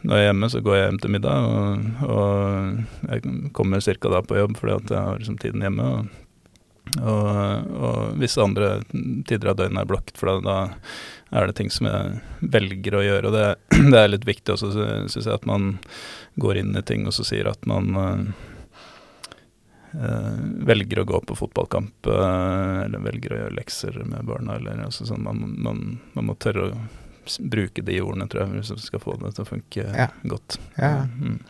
når 0.00 0.14
jeg 0.14 0.24
er 0.24 0.28
hjemme, 0.30 0.48
så 0.50 0.62
går 0.64 0.76
jeg 0.76 0.86
hjem 0.86 0.98
til 1.02 1.12
middag. 1.14 1.46
Og, 1.46 2.08
og 2.08 3.12
jeg 3.12 3.52
kommer 3.56 3.84
ca. 3.84 4.14
da 4.16 4.22
på 4.24 4.40
jobb 4.40 4.56
fordi 4.58 4.76
at 4.78 4.94
jeg 4.94 5.06
har 5.10 5.20
liksom 5.20 5.38
tiden 5.42 5.66
hjemme. 5.66 5.86
Og, 5.90 6.18
og, 7.04 7.70
og 7.76 8.18
visse 8.18 8.42
andre 8.42 8.80
tider 9.28 9.52
av 9.52 9.60
døgnet 9.60 9.84
er 9.84 9.90
blokket 9.92 10.20
for. 10.20 10.40
Da 10.42 10.58
er 11.30 11.46
det 11.46 11.58
ting 11.60 11.70
som 11.70 11.90
jeg 11.90 12.18
velger 12.56 12.96
å 12.96 13.04
gjøre. 13.04 13.30
Og 13.30 13.36
det, 13.36 13.46
det 13.92 14.00
er 14.00 14.14
litt 14.14 14.28
viktig 14.28 14.56
også, 14.56 14.72
syns 15.12 15.20
jeg, 15.20 15.36
at 15.36 15.46
man 15.48 15.74
går 16.40 16.64
inn 16.64 16.72
i 16.78 16.86
ting 16.86 17.04
og 17.06 17.14
så 17.14 17.26
sier 17.26 17.52
at 17.52 17.68
man 17.68 17.92
Uh, 18.00 18.24
velger 19.92 21.02
å 21.02 21.06
gå 21.08 21.20
på 21.26 21.36
fotballkamp 21.38 22.06
uh, 22.06 22.84
eller 22.84 23.02
velger 23.02 23.34
å 23.34 23.40
gjøre 23.42 23.56
lekser 23.58 24.00
med 24.04 24.26
barna. 24.28 24.56
Eller, 24.60 24.84
altså, 24.86 25.06
sånn, 25.08 25.24
man, 25.26 25.42
man, 25.58 25.84
man, 26.14 26.28
må 26.28 26.36
tørre 26.38 26.70
å 26.70 27.40
bruke 27.50 27.82
de 27.86 28.00
ordene, 28.02 28.28
tror 28.30 28.44
jeg, 28.44 28.60
hvis 28.60 28.72
man 28.74 28.82
skal 28.84 29.02
få 29.02 29.16
det 29.20 29.34
til 29.36 29.44
å 29.44 29.50
funke 29.50 29.84
ja. 29.86 30.08
godt. 30.30 30.58
Ja. 30.78 31.06
Mm. 31.10 31.40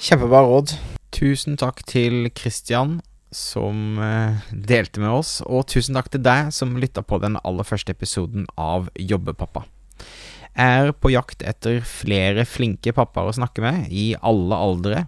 Kjempebra 0.00 0.42
råd. 0.46 0.74
Tusen 1.14 1.58
takk 1.60 1.82
til 1.90 2.30
Christian 2.38 3.00
som 3.34 3.98
uh, 4.02 4.40
delte 4.50 5.02
med 5.02 5.12
oss, 5.20 5.38
og 5.46 5.68
tusen 5.70 5.98
takk 5.98 6.10
til 6.10 6.22
deg 6.24 6.50
som 6.54 6.78
lytta 6.80 7.02
på 7.06 7.20
den 7.22 7.38
aller 7.46 7.66
første 7.66 7.94
episoden 7.94 8.48
av 8.58 8.90
Jobbepappa. 8.98 9.66
er 10.54 10.90
på 10.92 11.12
jakt 11.12 11.44
etter 11.46 11.78
flere 11.86 12.42
flinke 12.44 12.92
pappaer 12.92 13.30
å 13.30 13.36
snakke 13.36 13.62
med, 13.62 13.86
i 13.90 14.16
alle 14.18 14.56
aldre. 14.56 15.04